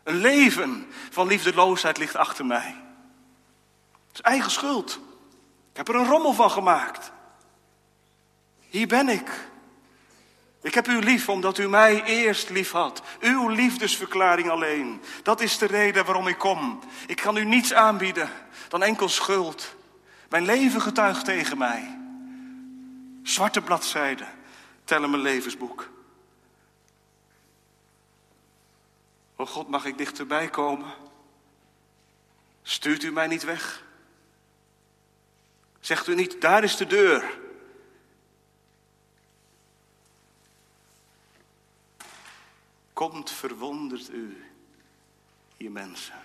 Een 0.03 0.15
leven 0.15 0.87
van 1.09 1.27
liefdeloosheid 1.27 1.97
ligt 1.97 2.15
achter 2.15 2.45
mij. 2.45 2.75
Het 4.07 4.13
is 4.13 4.21
eigen 4.21 4.51
schuld. 4.51 4.99
Ik 5.71 5.77
heb 5.77 5.87
er 5.87 5.95
een 5.95 6.07
rommel 6.07 6.33
van 6.33 6.51
gemaakt. 6.51 7.11
Hier 8.69 8.87
ben 8.87 9.09
ik. 9.09 9.49
Ik 10.61 10.73
heb 10.73 10.87
u 10.87 10.99
lief 10.99 11.29
omdat 11.29 11.57
u 11.57 11.69
mij 11.69 12.03
eerst 12.03 12.49
lief 12.49 12.71
had. 12.71 13.01
Uw 13.19 13.47
liefdesverklaring 13.47 14.49
alleen. 14.49 15.01
Dat 15.23 15.41
is 15.41 15.57
de 15.57 15.65
reden 15.65 16.05
waarom 16.05 16.27
ik 16.27 16.37
kom. 16.37 16.79
Ik 17.07 17.17
kan 17.17 17.37
u 17.37 17.45
niets 17.45 17.73
aanbieden 17.73 18.29
dan 18.67 18.83
enkel 18.83 19.09
schuld. 19.09 19.75
Mijn 20.29 20.45
leven 20.45 20.81
getuigt 20.81 21.25
tegen 21.25 21.57
mij. 21.57 21.96
Zwarte 23.27 23.61
bladzijden 23.61 24.27
tellen 24.83 25.09
mijn 25.09 25.21
levensboek. 25.21 25.89
O 29.35 29.45
God, 29.45 29.67
mag 29.67 29.85
ik 29.85 29.97
dichterbij 29.97 30.49
komen? 30.49 30.93
Stuurt 32.61 33.03
u 33.03 33.11
mij 33.11 33.27
niet 33.27 33.43
weg? 33.43 33.83
Zegt 35.79 36.07
u 36.07 36.15
niet, 36.15 36.41
daar 36.41 36.63
is 36.63 36.77
de 36.77 36.85
deur. 36.85 37.39
Komt 42.93 43.31
verwondert 43.31 44.09
u, 44.09 44.45
je 45.57 45.69
mensen. 45.69 46.23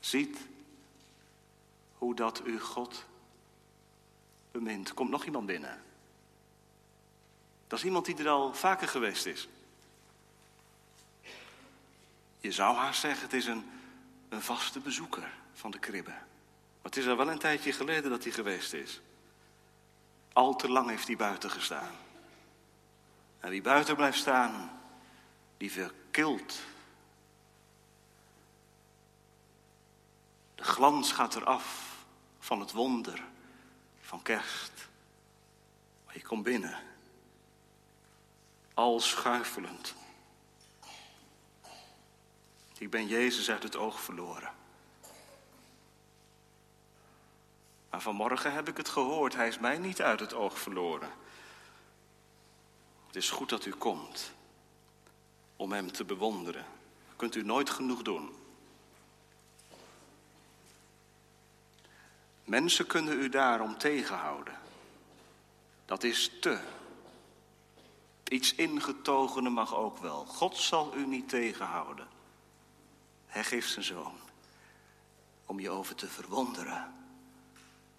Ziet 0.00 0.38
hoe 1.98 2.14
dat 2.14 2.42
u 2.46 2.60
God 2.60 3.04
bemint. 4.54 4.94
Komt 4.94 5.10
nog 5.10 5.24
iemand 5.24 5.46
binnen? 5.46 5.82
Dat 7.66 7.78
is 7.78 7.84
iemand 7.84 8.04
die 8.04 8.16
er 8.16 8.28
al 8.28 8.54
vaker 8.54 8.88
geweest 8.88 9.26
is. 9.26 9.48
Je 12.38 12.52
zou 12.52 12.76
haast 12.76 13.00
zeggen, 13.00 13.22
het 13.22 13.32
is 13.32 13.46
een, 13.46 13.70
een 14.28 14.42
vaste 14.42 14.80
bezoeker 14.80 15.32
van 15.52 15.70
de 15.70 15.78
kribbe. 15.78 16.10
Maar 16.10 16.92
het 16.92 16.96
is 16.96 17.06
al 17.06 17.16
wel 17.16 17.30
een 17.30 17.38
tijdje 17.38 17.72
geleden 17.72 18.10
dat 18.10 18.22
hij 18.22 18.32
geweest 18.32 18.72
is. 18.72 19.00
Al 20.32 20.56
te 20.56 20.68
lang 20.68 20.88
heeft 20.88 21.06
hij 21.06 21.16
buiten 21.16 21.50
gestaan. 21.50 21.94
En 23.40 23.50
wie 23.50 23.62
buiten 23.62 23.96
blijft 23.96 24.18
staan, 24.18 24.80
die 25.56 25.72
verkilt. 25.72 26.60
De 30.54 30.64
glans 30.64 31.12
gaat 31.12 31.34
eraf 31.34 31.96
van 32.38 32.60
het 32.60 32.72
wonder 32.72 33.32
van 34.04 34.22
kerst. 34.22 34.88
Maar 36.04 36.14
je 36.14 36.22
komt 36.22 36.42
binnen, 36.42 36.78
al 38.74 39.00
schuifelend. 39.00 39.94
Ik 42.78 42.90
ben 42.90 43.06
Jezus 43.06 43.50
uit 43.50 43.62
het 43.62 43.76
oog 43.76 44.00
verloren. 44.00 44.52
Maar 47.90 48.00
vanmorgen 48.00 48.52
heb 48.52 48.68
ik 48.68 48.76
het 48.76 48.88
gehoord, 48.88 49.34
hij 49.34 49.48
is 49.48 49.58
mij 49.58 49.78
niet 49.78 50.02
uit 50.02 50.20
het 50.20 50.34
oog 50.34 50.58
verloren. 50.58 51.10
Het 53.06 53.16
is 53.16 53.30
goed 53.30 53.48
dat 53.48 53.64
u 53.64 53.70
komt 53.70 54.32
om 55.56 55.72
hem 55.72 55.92
te 55.92 56.04
bewonderen. 56.04 56.66
Kunt 57.16 57.34
u 57.34 57.42
nooit 57.42 57.70
genoeg 57.70 58.02
doen. 58.02 58.43
Mensen 62.44 62.86
kunnen 62.86 63.18
u 63.18 63.28
daarom 63.28 63.78
tegenhouden. 63.78 64.54
Dat 65.84 66.02
is 66.02 66.30
te. 66.40 66.58
Iets 68.28 68.54
ingetogene 68.54 69.50
mag 69.50 69.74
ook 69.74 69.98
wel. 69.98 70.24
God 70.24 70.56
zal 70.56 70.96
u 70.96 71.06
niet 71.06 71.28
tegenhouden. 71.28 72.06
Hij 73.26 73.44
geeft 73.44 73.70
zijn 73.70 73.84
zoon 73.84 74.18
om 75.46 75.60
je 75.60 75.70
over 75.70 75.94
te 75.94 76.06
verwonderen. 76.06 76.92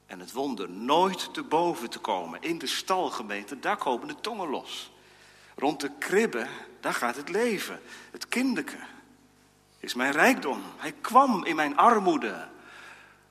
En 0.05 0.19
het 0.19 0.31
wonder 0.31 0.69
nooit 0.69 1.33
te 1.33 1.43
boven 1.43 1.89
te 1.89 1.99
komen. 1.99 2.41
In 2.41 2.57
de 2.57 2.67
stalgemeente, 2.67 3.59
daar 3.59 3.77
komen 3.77 4.07
de 4.07 4.19
tongen 4.21 4.49
los. 4.49 4.91
Rond 5.55 5.79
de 5.79 5.91
kribbe, 5.99 6.47
daar 6.79 6.93
gaat 6.93 7.15
het 7.15 7.29
leven. 7.29 7.81
Het 8.11 8.27
kinderke 8.27 8.77
is 9.79 9.93
mijn 9.93 10.11
rijkdom. 10.11 10.61
Hij 10.77 10.91
kwam 10.91 11.45
in 11.45 11.55
mijn 11.55 11.77
armoede 11.77 12.47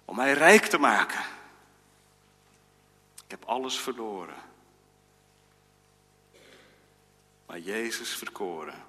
om 0.05 0.17
mij 0.17 0.33
rijk 0.33 0.65
te 0.65 0.79
maken. 0.79 1.25
Ik 3.25 3.31
heb 3.31 3.45
alles 3.45 3.79
verloren. 3.79 4.43
Maar 7.47 7.59
Jezus 7.59 8.17
verkoren. 8.17 8.83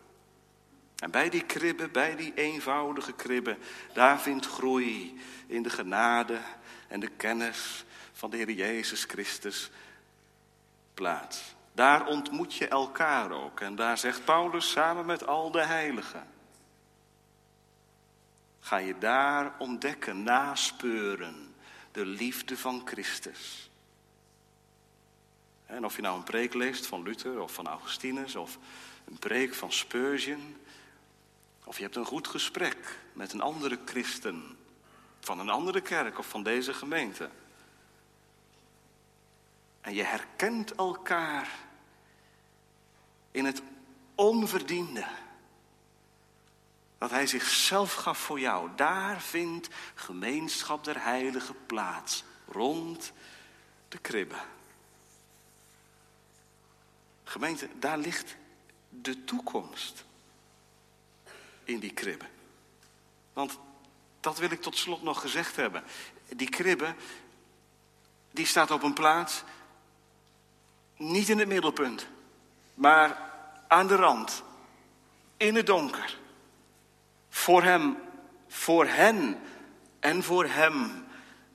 En 0.96 1.12
bij 1.12 1.30
die 1.30 1.46
kribben, 1.46 1.92
bij 1.92 2.16
die 2.16 2.34
eenvoudige 2.34 3.14
kribben, 3.14 3.58
daar 3.94 4.20
vindt 4.20 4.46
groei 4.46 5.22
in 5.48 5.64
de 5.64 5.70
genade 5.70 6.40
en 6.88 7.00
de 7.00 7.08
kennis 7.08 7.86
van 8.14 8.30
de 8.30 8.38
Heer 8.38 8.52
Jezus 8.52 9.04
Christus 9.04 9.72
plaats. 10.94 11.56
Daar 11.72 12.08
ontmoet 12.08 12.54
je 12.54 12.68
elkaar 12.68 13.32
ook. 13.32 13.60
En 13.60 13.76
daar 13.76 13.98
zegt 13.98 14.26
Paulus 14.26 14.72
samen 14.72 15.06
met 15.06 15.28
al 15.28 15.52
de 15.52 15.66
heiligen. 15.66 16.28
Ga 18.66 18.78
je 18.78 18.98
daar 18.98 19.54
ontdekken, 19.58 20.24
naspeuren, 20.24 21.56
de 21.92 22.06
liefde 22.06 22.58
van 22.58 22.82
Christus. 22.86 23.70
En 25.66 25.86
of 25.86 25.96
je 25.96 26.02
nou 26.02 26.18
een 26.18 26.24
preek 26.24 26.54
leest 26.54 26.86
van 26.86 27.04
Luther 27.04 27.42
of 27.42 27.54
van 27.54 27.68
Augustinus 27.68 28.36
of 28.36 28.58
een 29.06 29.20
preek 29.20 29.54
van 29.54 29.72
Spurgeon. 29.72 30.58
Of 31.64 31.78
je 31.78 31.84
hebt 31.84 31.96
een 31.96 32.06
goed 32.06 32.28
gesprek 32.28 33.00
met 33.14 33.34
een 33.34 33.42
andere 33.42 33.80
christen 33.86 34.58
van 35.20 35.40
een 35.40 35.50
andere 35.50 35.82
kerk 35.82 36.20
of 36.20 36.28
van 36.28 36.44
deze 36.44 36.74
gemeente. 36.74 37.30
En 39.82 39.94
je 39.94 40.04
herkent 40.04 40.76
elkaar 40.76 41.50
in 43.32 43.46
het 43.46 43.62
onverdiende. 44.16 45.06
Dat 47.06 47.14
hij 47.14 47.28
zichzelf 47.28 47.94
gaf 47.94 48.18
voor 48.18 48.40
jou. 48.40 48.70
Daar 48.76 49.22
vindt 49.22 49.70
gemeenschap 49.96 50.84
der 50.84 51.04
heiligen 51.04 51.66
plaats. 51.66 52.24
Rond 52.48 53.12
de 53.88 53.98
kribbe. 53.98 54.36
Gemeente, 57.24 57.70
daar 57.80 57.98
ligt 57.98 58.36
de 58.90 59.24
toekomst. 59.24 60.06
In 61.64 61.80
die 61.80 61.94
kribbe. 61.94 62.26
Want 63.34 63.60
dat 64.20 64.38
wil 64.38 64.52
ik 64.52 64.62
tot 64.62 64.78
slot 64.78 65.02
nog 65.02 65.22
gezegd 65.22 65.56
hebben. 65.56 65.84
Die 66.36 66.50
kribbe, 66.50 66.96
die 68.32 68.46
staat 68.46 68.72
op 68.72 68.84
een 68.84 68.94
plaats, 68.94 69.44
niet 70.98 71.30
in 71.30 71.40
het 71.40 71.48
middelpunt, 71.48 72.08
maar 72.74 73.32
aan 73.68 73.88
de 73.88 73.96
rand, 73.96 74.44
in 75.38 75.56
het 75.56 75.66
donker. 75.66 76.24
Voor 77.36 77.64
hem, 77.64 77.98
voor 78.48 78.86
hen 78.86 79.40
en 80.00 80.24
voor 80.24 80.46
hem 80.46 81.06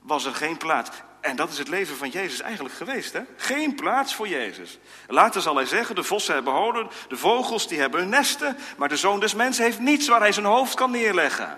was 0.01 0.25
er 0.25 0.35
geen 0.35 0.57
plaats. 0.57 0.89
En 1.21 1.35
dat 1.35 1.49
is 1.49 1.57
het 1.57 1.67
leven 1.67 1.95
van 1.95 2.09
Jezus 2.09 2.41
eigenlijk 2.41 2.75
geweest. 2.75 3.13
Hè? 3.13 3.21
Geen 3.37 3.75
plaats 3.75 4.15
voor 4.15 4.27
Jezus. 4.27 4.79
Later 5.07 5.41
zal 5.41 5.55
hij 5.55 5.65
zeggen, 5.65 5.95
de 5.95 6.03
vossen 6.03 6.33
hebben 6.33 6.53
holen, 6.53 6.87
de 7.07 7.17
vogels 7.17 7.67
die 7.67 7.79
hebben 7.79 7.99
hun 7.99 8.09
nesten, 8.09 8.57
maar 8.77 8.89
de 8.89 8.97
zoon 8.97 9.19
des 9.19 9.33
mensen 9.33 9.63
heeft 9.63 9.79
niets 9.79 10.07
waar 10.07 10.19
hij 10.19 10.31
zijn 10.31 10.45
hoofd 10.45 10.73
kan 10.73 10.91
neerleggen. 10.91 11.57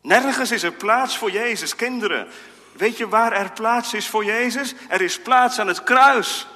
Nergens 0.00 0.50
is 0.50 0.62
er 0.62 0.72
plaats 0.72 1.18
voor 1.18 1.30
Jezus, 1.30 1.76
kinderen. 1.76 2.28
Weet 2.72 2.96
je 2.96 3.08
waar 3.08 3.32
er 3.32 3.52
plaats 3.52 3.94
is 3.94 4.08
voor 4.08 4.24
Jezus? 4.24 4.74
Er 4.88 5.00
is 5.00 5.20
plaats 5.20 5.58
aan 5.58 5.68
het 5.68 5.82
kruis. 5.82 6.46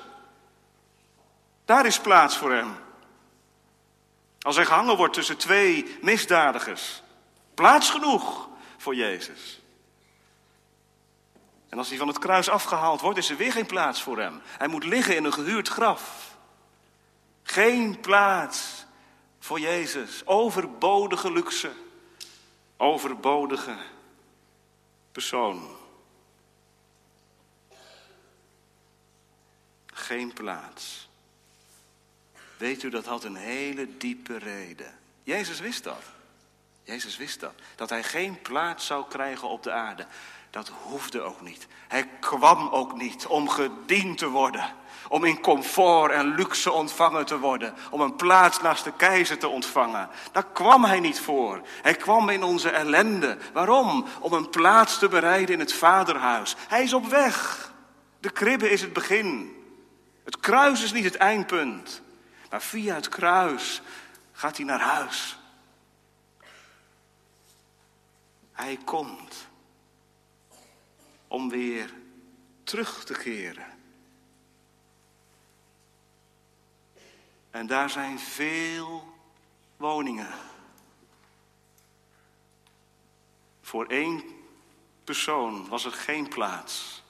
Daar 1.64 1.86
is 1.86 1.98
plaats 1.98 2.36
voor 2.36 2.52
hem. 2.52 2.84
Als 4.46 4.56
hij 4.56 4.64
gehangen 4.64 4.96
wordt 4.96 5.14
tussen 5.14 5.36
twee 5.36 5.98
misdadigers. 6.00 7.02
Plaats 7.54 7.90
genoeg 7.90 8.48
voor 8.76 8.94
Jezus. 8.94 9.60
En 11.68 11.78
als 11.78 11.88
hij 11.88 11.98
van 11.98 12.08
het 12.08 12.18
kruis 12.18 12.48
afgehaald 12.48 13.00
wordt, 13.00 13.18
is 13.18 13.30
er 13.30 13.36
weer 13.36 13.52
geen 13.52 13.66
plaats 13.66 14.02
voor 14.02 14.18
hem. 14.18 14.40
Hij 14.44 14.68
moet 14.68 14.84
liggen 14.84 15.16
in 15.16 15.24
een 15.24 15.32
gehuurd 15.32 15.68
graf. 15.68 16.36
Geen 17.42 18.00
plaats 18.00 18.84
voor 19.38 19.60
Jezus. 19.60 20.26
Overbodige 20.26 21.32
luxe. 21.32 21.72
Overbodige 22.76 23.76
persoon. 25.12 25.76
Geen 29.86 30.32
plaats. 30.32 31.05
Weet 32.56 32.82
u, 32.82 32.88
dat 32.88 33.06
had 33.06 33.24
een 33.24 33.36
hele 33.36 33.96
diepe 33.96 34.38
reden. 34.38 34.94
Jezus 35.22 35.60
wist 35.60 35.84
dat. 35.84 36.02
Jezus 36.82 37.16
wist 37.16 37.40
dat. 37.40 37.52
Dat 37.76 37.90
hij 37.90 38.02
geen 38.02 38.42
plaats 38.42 38.86
zou 38.86 39.04
krijgen 39.08 39.48
op 39.48 39.62
de 39.62 39.72
aarde. 39.72 40.06
Dat 40.50 40.70
hoefde 40.82 41.20
ook 41.20 41.40
niet. 41.40 41.66
Hij 41.88 42.08
kwam 42.20 42.68
ook 42.68 42.96
niet 42.96 43.26
om 43.26 43.48
gediend 43.48 44.18
te 44.18 44.28
worden. 44.28 44.74
Om 45.08 45.24
in 45.24 45.40
comfort 45.40 46.12
en 46.12 46.34
luxe 46.34 46.72
ontvangen 46.72 47.26
te 47.26 47.38
worden. 47.38 47.74
Om 47.90 48.00
een 48.00 48.16
plaats 48.16 48.60
naast 48.60 48.84
de 48.84 48.92
keizer 48.92 49.38
te 49.38 49.48
ontvangen. 49.48 50.08
Daar 50.32 50.46
kwam 50.52 50.84
hij 50.84 51.00
niet 51.00 51.20
voor. 51.20 51.60
Hij 51.82 51.94
kwam 51.94 52.28
in 52.28 52.42
onze 52.42 52.70
ellende. 52.70 53.38
Waarom? 53.52 54.06
Om 54.20 54.32
een 54.32 54.50
plaats 54.50 54.98
te 54.98 55.08
bereiden 55.08 55.54
in 55.54 55.60
het 55.60 55.72
vaderhuis. 55.72 56.56
Hij 56.68 56.82
is 56.82 56.92
op 56.92 57.06
weg. 57.06 57.70
De 58.20 58.30
kribbe 58.30 58.70
is 58.70 58.80
het 58.80 58.92
begin. 58.92 59.56
Het 60.24 60.40
kruis 60.40 60.82
is 60.82 60.92
niet 60.92 61.04
het 61.04 61.16
eindpunt. 61.16 62.02
Maar 62.50 62.62
via 62.62 62.94
het 62.94 63.08
kruis 63.08 63.82
gaat 64.32 64.56
hij 64.56 64.66
naar 64.66 64.80
huis. 64.80 65.38
Hij 68.52 68.78
komt 68.84 69.48
om 71.28 71.48
weer 71.48 71.94
terug 72.62 73.04
te 73.04 73.12
keren. 73.12 73.66
En 77.50 77.66
daar 77.66 77.90
zijn 77.90 78.18
veel 78.18 79.14
woningen. 79.76 80.34
Voor 83.60 83.86
één 83.86 84.24
persoon 85.04 85.68
was 85.68 85.84
er 85.84 85.92
geen 85.92 86.28
plaats. 86.28 87.02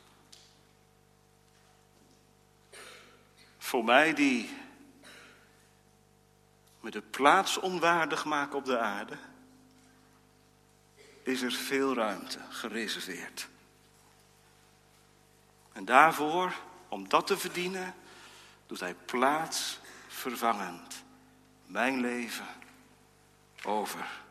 Voor 3.59 3.85
mij 3.85 4.15
die 4.15 4.66
me 6.87 6.93
de 6.93 7.03
plaats 7.03 7.59
onwaardig 7.59 8.25
maken 8.25 8.59
op 8.59 8.65
de 8.65 8.79
aarde, 8.79 9.17
is 11.23 11.43
er 11.43 11.53
veel 11.53 11.95
ruimte 11.95 12.39
gereserveerd. 12.49 13.49
En 15.73 15.85
daarvoor, 15.85 16.55
om 16.89 17.09
dat 17.09 17.27
te 17.27 17.39
verdienen, 17.39 17.95
doet 18.67 18.81
hij 18.81 18.95
plaats 18.95 19.81
vervangend 20.09 21.05
mijn 21.65 22.01
leven 22.01 22.47
over. 23.65 24.23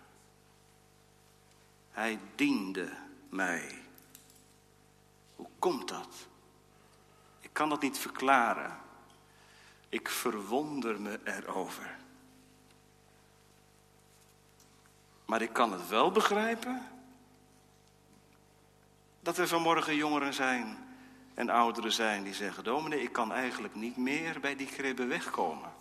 Hij 1.91 2.19
diende 2.35 2.97
mij. 3.29 3.81
Hoe 5.35 5.49
komt 5.59 5.87
dat? 5.87 6.27
Ik 7.39 7.49
kan 7.53 7.69
dat 7.69 7.81
niet 7.81 7.97
verklaren. 7.97 8.77
Ik 9.89 10.09
verwonder 10.09 11.01
me 11.01 11.19
erover. 11.23 12.03
Maar 15.25 15.41
ik 15.41 15.53
kan 15.53 15.71
het 15.71 15.87
wel 15.87 16.11
begrijpen 16.11 16.87
dat 19.19 19.37
er 19.37 19.47
vanmorgen 19.47 19.95
jongeren 19.95 20.33
zijn 20.33 20.77
en 21.33 21.49
ouderen 21.49 21.91
zijn 21.91 22.23
die 22.23 22.33
zeggen: 22.33 22.63
Dominee, 22.63 23.01
ik 23.01 23.11
kan 23.11 23.31
eigenlijk 23.31 23.75
niet 23.75 23.97
meer 23.97 24.39
bij 24.39 24.55
die 24.55 24.67
kribben 24.67 25.07
wegkomen. 25.07 25.73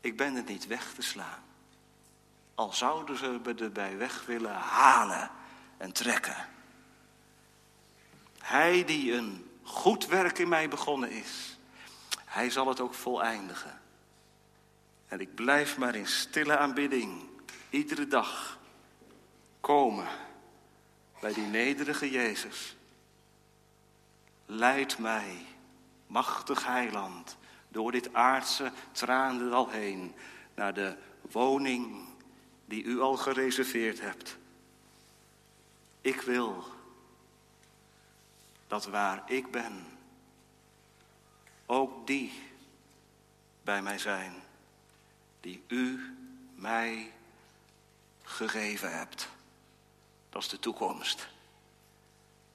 Ik 0.00 0.16
ben 0.16 0.34
het 0.34 0.46
niet 0.46 0.66
weg 0.66 0.92
te 0.94 1.02
slaan. 1.02 1.42
Al 2.54 2.72
zouden 2.72 3.16
ze 3.16 3.40
me 3.44 3.54
erbij 3.54 3.96
weg 3.96 4.26
willen 4.26 4.54
halen 4.54 5.30
en 5.76 5.92
trekken. 5.92 6.48
Hij 8.38 8.84
die 8.84 9.12
een 9.12 9.50
goed 9.62 10.06
werk 10.06 10.38
in 10.38 10.48
mij 10.48 10.68
begonnen 10.68 11.10
is, 11.10 11.58
hij 12.24 12.50
zal 12.50 12.68
het 12.68 12.80
ook 12.80 12.94
voleindigen. 12.94 13.81
En 15.12 15.20
ik 15.20 15.34
blijf 15.34 15.78
maar 15.78 15.94
in 15.94 16.06
stille 16.06 16.56
aanbidding, 16.56 17.22
iedere 17.70 18.06
dag, 18.06 18.58
komen 19.60 20.08
bij 21.20 21.32
die 21.32 21.46
nederige 21.46 22.10
Jezus. 22.10 22.76
Leid 24.46 24.98
mij, 24.98 25.46
machtig 26.06 26.66
heiland, 26.66 27.36
door 27.68 27.92
dit 27.92 28.14
aardse 28.14 28.72
traandal 28.92 29.68
heen 29.68 30.14
naar 30.54 30.74
de 30.74 30.96
woning 31.20 32.04
die 32.64 32.82
u 32.84 33.00
al 33.00 33.16
gereserveerd 33.16 34.00
hebt. 34.00 34.36
Ik 36.00 36.20
wil 36.20 36.64
dat 38.66 38.86
waar 38.86 39.22
ik 39.26 39.50
ben, 39.50 39.86
ook 41.66 42.06
die 42.06 42.32
bij 43.62 43.82
mij 43.82 43.98
zijn 43.98 44.50
die 45.42 45.62
u 45.66 46.14
mij 46.54 47.12
gegeven 48.22 48.98
hebt. 48.98 49.28
Dat 50.30 50.42
is 50.42 50.48
de 50.48 50.58
toekomst. 50.58 51.28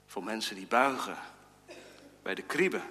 Voor 0.06 0.24
mensen 0.24 0.54
die 0.54 0.66
buigen 0.66 1.18
bij 2.22 2.34
de 2.34 2.42
kribben. 2.42 2.82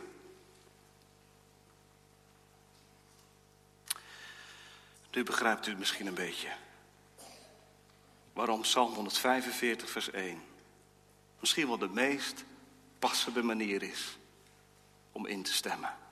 Nu 5.11 5.23
begrijpt 5.23 5.67
u 5.67 5.75
misschien 5.75 6.07
een 6.07 6.13
beetje. 6.13 6.49
Waarom 8.33 8.61
Psalm 8.61 8.93
145, 8.93 9.89
vers 9.89 10.11
1 10.11 10.41
misschien 11.39 11.67
wel 11.67 11.77
de 11.77 11.89
meest 11.89 12.43
passende 12.99 13.43
manier 13.43 13.83
is 13.83 14.17
om 15.11 15.25
in 15.25 15.43
te 15.43 15.53
stemmen. 15.53 16.06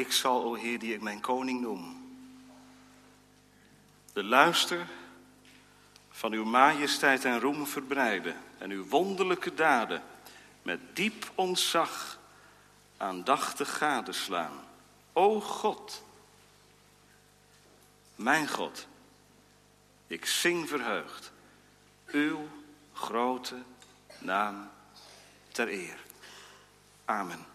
Ik 0.00 0.12
zal, 0.12 0.44
o 0.44 0.54
Heer, 0.54 0.78
die 0.78 0.94
ik 0.94 1.00
mijn 1.00 1.20
koning 1.20 1.60
noem, 1.60 2.14
de 4.12 4.24
luister 4.24 4.86
van 6.10 6.32
uw 6.32 6.44
majesteit 6.44 7.24
en 7.24 7.40
roem 7.40 7.66
verbreiden 7.66 8.36
en 8.58 8.70
uw 8.70 8.84
wonderlijke 8.84 9.54
daden 9.54 10.02
met 10.62 10.80
diep 10.96 11.30
ontzag 11.34 12.18
aandachtig 12.96 13.76
gadeslaan. 13.76 14.64
O 15.12 15.40
God, 15.40 16.04
mijn 18.14 18.48
God, 18.48 18.86
ik 20.06 20.26
zing 20.26 20.68
verheugd 20.68 21.32
uw 22.06 22.48
grote 22.92 23.62
naam 24.18 24.70
ter 25.52 25.68
eer. 25.68 25.98
Amen. 27.04 27.49